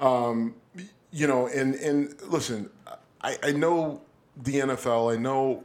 [0.00, 0.56] Um,
[1.12, 2.70] you know, and and listen,
[3.22, 4.02] I, I know
[4.36, 5.14] the NFL.
[5.14, 5.62] I know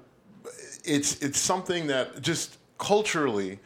[0.84, 3.60] it's it's something that just culturally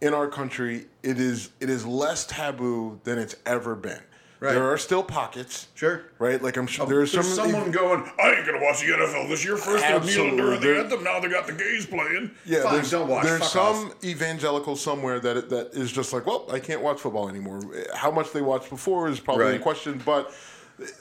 [0.00, 4.02] in our country it is it is less taboo than it's ever been.
[4.44, 4.52] Right.
[4.52, 5.68] There are still pockets.
[5.74, 6.02] Sure.
[6.18, 6.42] Right?
[6.42, 9.28] Like I'm sure oh, there's, There's some someone going, I ain't gonna watch the NFL
[9.30, 9.56] this year.
[9.56, 12.30] First they're kneeling during the anthem, now they got the gays playing.
[12.44, 13.24] Yeah, Fine, there's, don't watch.
[13.24, 14.04] there's Fuck some off.
[14.04, 17.60] evangelical somewhere that that is just like, well, I can't watch football anymore.
[17.94, 19.54] How much they watched before is probably Right.
[19.54, 20.30] in question, but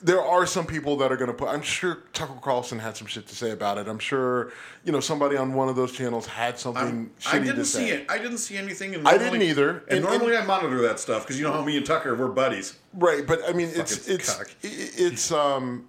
[0.03, 1.49] there are some people that are going to put.
[1.49, 3.87] I'm sure Tucker Carlson had some shit to say about it.
[3.87, 4.51] I'm sure
[4.83, 7.79] you know somebody on one of those channels had something shitty I to didn't say.
[7.87, 8.05] see it.
[8.09, 8.93] I didn't see anything.
[8.95, 9.79] And I didn't either.
[9.87, 12.27] And, And- normally I monitor that stuff because you know how me and Tucker we're
[12.27, 12.77] buddies.
[12.93, 14.51] Right, but I mean, it's it's cock.
[14.61, 15.87] it's um,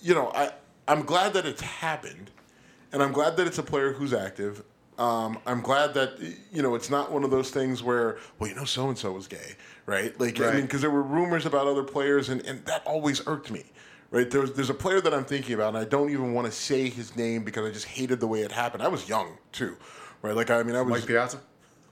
[0.00, 0.50] you know, I
[0.88, 2.30] I'm glad that it's happened,
[2.92, 4.62] and I'm glad that it's a player who's active.
[4.98, 6.18] Um, I'm glad that
[6.52, 9.12] you know it's not one of those things where well, you know, so and so
[9.12, 9.54] was gay,
[9.86, 10.18] right?
[10.20, 13.50] Like I mean, because there were rumors about other players, and and that always irked
[13.50, 13.64] me.
[14.10, 16.52] Right, there's there's a player that I'm thinking about, and I don't even want to
[16.52, 18.82] say his name because I just hated the way it happened.
[18.82, 19.76] I was young too,
[20.22, 20.36] right?
[20.36, 21.40] Like I mean, I was Mike Piazza.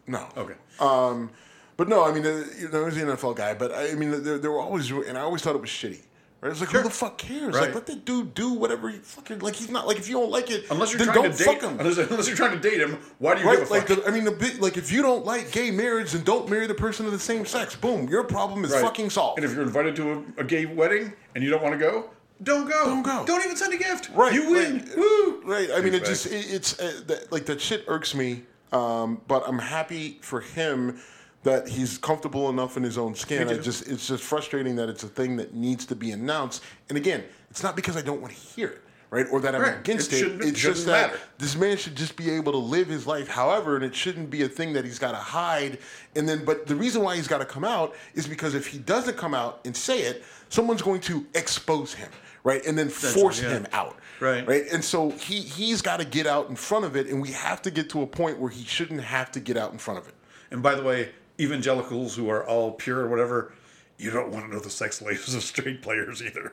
[0.06, 0.54] no, Okay.
[0.78, 1.30] um,
[1.76, 4.38] but no, I mean, uh, you know, he's an NFL guy, but I mean, there,
[4.38, 6.02] there were always, and I always thought it was shitty.
[6.42, 6.50] Right?
[6.50, 6.82] It's like, Sure.
[6.82, 7.54] who the fuck cares?
[7.54, 7.66] Right.
[7.66, 9.54] Like, let that dude do whatever he fucking like.
[9.54, 11.78] He's not like if you don't like it, unless you're trying don't to date him.
[11.78, 14.02] Unless, unless you're trying to date him, why do you Right, give a like fuck?
[14.02, 16.66] the, I mean, the big, like if you don't like gay marriage, then don't marry
[16.66, 17.76] the person of the same sex.
[17.76, 18.82] Boom, your problem is Right.
[18.82, 19.38] fucking solved.
[19.38, 22.10] And if you're invited to a, a gay wedding and you don't want to go,
[22.42, 22.86] don't go.
[22.86, 23.24] Don't go.
[23.24, 24.10] Don't even send a gift.
[24.12, 24.78] Right, You win.
[24.78, 24.96] right.
[24.96, 25.42] Woo.
[25.44, 25.68] Right.
[25.72, 28.42] I mean, it just it, it's uh, that, like that shit irks me.
[28.72, 30.98] Um, but I'm happy for him
[31.42, 33.48] that he's comfortable enough in his own skin.
[33.48, 36.62] I just it's just frustrating that it's a thing that needs to be announced.
[36.88, 38.82] And again, it's not because I don't want to hear it.
[39.10, 39.76] Right, or that I'm Right.
[39.78, 40.40] against It it.
[40.42, 41.20] It's just that matter.
[41.36, 44.40] this man should just be able to live his life however, and it shouldn't be
[44.44, 45.76] a thing that he's got to hide.
[46.16, 48.78] And then, but the reason why he's got to come out is because if he
[48.78, 52.08] doesn't come out and say it, someone's going to expose him,
[52.42, 53.50] right, and then force yeah.
[53.50, 54.46] him out, Right.
[54.48, 54.64] right.
[54.72, 57.60] And so he he's got to get out in front of it, and we have
[57.62, 60.08] to get to a point where he shouldn't have to get out in front of
[60.08, 60.14] it.
[60.50, 61.10] And by the way,
[61.40, 63.52] evangelicals who are all pure or whatever,
[63.98, 66.52] you don't want to know the sex lives of straight players either.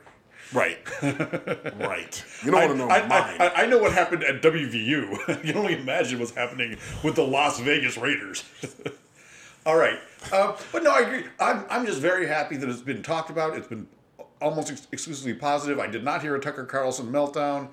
[0.52, 2.24] Right, right.
[2.44, 3.36] You don't I, want to know I, mine.
[3.38, 5.28] I, I know what happened at WVU.
[5.44, 8.44] you can only imagine what's happening with the Las Vegas Raiders.
[9.66, 9.98] All right.
[10.32, 11.24] Uh, but no, I agree.
[11.38, 13.56] I'm, I'm just very happy that it's been talked about.
[13.56, 13.86] It's been
[14.40, 15.78] almost ex- exclusively positive.
[15.78, 17.68] I did not hear a Tucker Carlson meltdown.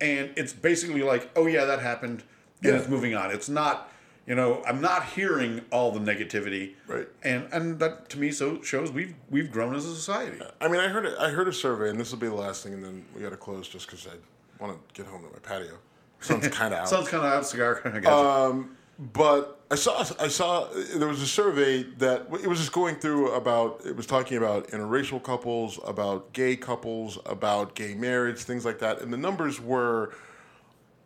[0.00, 2.22] And it's basically like, oh, yeah, that happened.
[2.62, 2.78] And Yeah.
[2.78, 3.30] it's moving on.
[3.30, 3.90] It's not,
[4.26, 6.74] you know, I'm not hearing all the negativity.
[6.86, 7.08] Right.
[7.22, 10.38] And and that to me so shows we've we've grown as a society.
[10.60, 12.62] I mean, I heard a, I heard a survey, and this will be the last
[12.62, 15.28] thing, and then we got to close just because I want to get home to
[15.28, 15.78] my patio.
[16.20, 16.88] sounds kind of out.
[16.88, 17.80] Sounds kind of out cigar.
[17.84, 18.68] I you.
[18.98, 23.32] but I saw I saw there was a survey that it was just going through
[23.32, 28.78] about it was talking about interracial couples, about gay couples, about gay marriage, things like
[28.78, 30.14] that, and the numbers were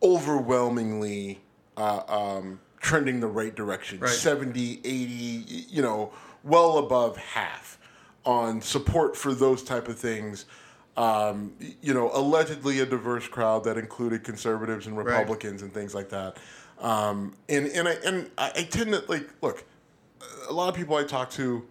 [0.03, 1.39] overwhelmingly
[1.77, 4.09] uh, um, trending the right direction Right.
[4.09, 5.13] 70 80
[5.69, 6.11] you know
[6.43, 7.79] well above half
[8.25, 10.45] on support for those type of things
[10.95, 16.09] um, you know allegedly a diverse crowd that included conservatives and republicans and things like
[16.09, 16.37] that
[16.79, 19.63] um, and and I and I, I tend to like look
[20.49, 21.65] a lot of people I talk to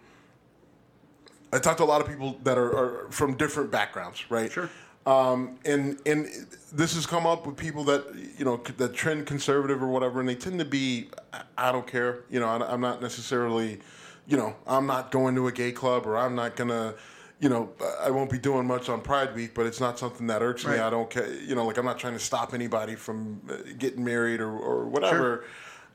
[1.53, 4.51] I talk to a lot of people that are, are from different backgrounds, right?
[4.51, 4.69] Sure.
[5.07, 6.27] Um, and and
[6.73, 8.05] this has come up with people that
[8.37, 11.09] you know that trend conservative or whatever, and they tend to be
[11.57, 13.79] I- don't care, you know, I, I'm not necessarily,
[14.27, 16.95] you know, I'm not going to a gay club or I'm not gonna.
[17.39, 17.69] You know,
[18.01, 20.73] I won't be doing much on Pride Week, but it's not something that irks me.
[20.87, 21.31] I don't care.
[21.35, 24.87] You know, like I'm not trying to stop anybody from uh, getting married or, or
[24.87, 25.45] whatever.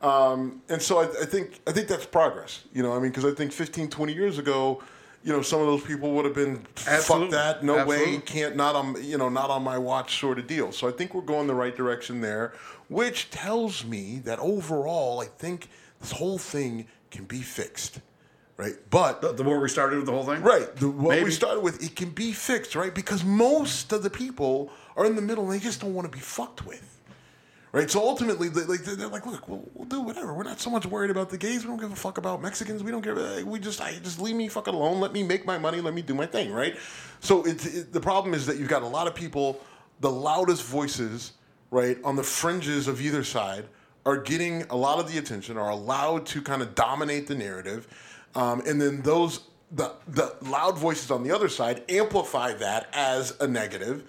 [0.01, 2.63] Um, and so I, I think I think that's progress.
[2.73, 4.83] You know, I mean, because I think 15, 20 years ago,
[5.23, 7.31] you know, some of those people would have been fuck Absolutely.
[7.31, 8.21] that, no way, Absolutely.
[8.21, 10.71] can't not on you know not on my watch sort of deal.
[10.71, 12.53] So I think we're going the right direction there,
[12.87, 15.69] which tells me that overall, I think
[15.99, 17.99] this whole thing can be fixed,
[18.57, 18.75] right?
[18.89, 20.75] But the, the more we started with the whole thing, Right.
[20.75, 22.93] The, what we started with, it can be fixed, right?
[22.93, 26.17] Because most of the people are in the middle and they just don't want to
[26.17, 27.00] be fucked with.
[27.73, 27.89] Right.
[27.89, 30.33] So ultimately, they, like they're like, look, we'll, we'll do whatever.
[30.33, 31.63] We're not so much worried about the gays.
[31.63, 32.83] We don't give a fuck about Mexicans.
[32.83, 33.05] We don't.
[33.05, 34.99] A, we just, I just leave me fucking alone.
[34.99, 35.79] Let me make my money.
[35.79, 36.51] Let me do my thing.
[36.51, 36.75] Right.
[37.21, 39.61] So it's it, the problem is that you've got a lot of people,
[40.01, 41.31] the loudest voices,
[41.69, 43.65] right, on the fringes of either side,
[44.05, 47.87] are getting a lot of the attention, are allowed to kind of dominate the narrative,
[48.35, 49.41] um, and then those
[49.71, 54.03] the the loud voices on the other side amplify that as a negative.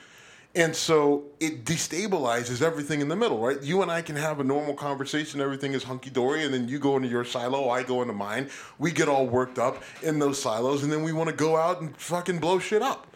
[0.54, 3.60] And so it destabilizes everything in the middle, right?
[3.62, 6.78] You and I can have a normal conversation, everything is hunky dory, and then you
[6.78, 8.50] go into your silo, I go into mine.
[8.78, 11.80] We get all worked up in those silos, and then we want to go out
[11.80, 13.06] and fucking blow shit up,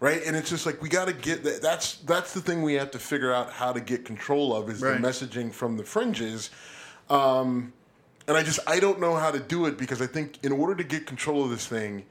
[0.00, 0.20] right?
[0.26, 1.62] And it's just like we got to get that.
[1.62, 4.82] That's that's the thing we have to figure out how to get control of is
[4.82, 5.00] Right.
[5.00, 6.50] the messaging from the fringes.
[7.08, 7.72] Um,
[8.26, 10.74] and I just I don't know how to do it because I think in order
[10.74, 12.04] to get control of this thing,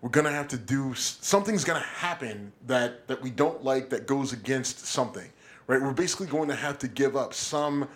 [0.00, 4.32] we're gonna have to do something's gonna happen that that we don't like that goes
[4.32, 5.28] against something,
[5.66, 5.80] right?
[5.80, 7.88] We're basically going to have to give up some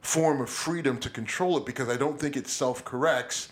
[0.00, 3.50] form of freedom to control it because I don't think it self corrects.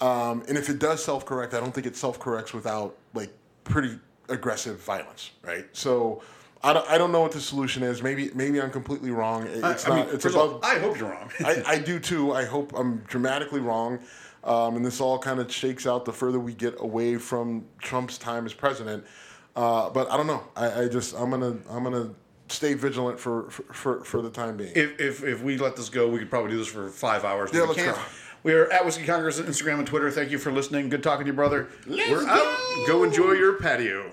[0.00, 3.30] Um, and if it does self correct, I don't think it self corrects without like
[3.64, 3.98] pretty
[4.28, 5.66] aggressive violence, right?
[5.72, 6.22] So.
[6.60, 8.02] I don't, I don't know what the solution is.
[8.02, 9.46] Maybe maybe I'm completely wrong.
[9.46, 9.88] It's I, not.
[9.88, 10.56] I mean, it's above.
[10.56, 10.64] above.
[10.64, 11.30] I hope you're wrong.
[11.38, 12.32] I, I do too.
[12.32, 14.00] I hope I'm dramatically wrong.
[14.48, 18.16] Um, and this all kind of shakes out the further we get away from Trump's
[18.16, 19.04] time as president.
[19.54, 20.42] Uh, but I don't know.
[20.56, 22.14] I, I, just I'm gonna I'm gonna
[22.48, 24.72] stay vigilant for for, for the time being.
[24.74, 27.50] If, if if we let this go, we could probably do this for five hours.
[27.52, 27.96] Yeah, we let's can't.
[27.96, 28.02] go.
[28.44, 30.10] We are at Whiskey Congress on Instagram and Twitter.
[30.10, 30.88] Thank you for listening.
[30.88, 31.68] Good talking to you, brother.
[31.86, 32.28] Let's We're go.
[32.28, 32.86] out.
[32.86, 34.10] Go enjoy your patio.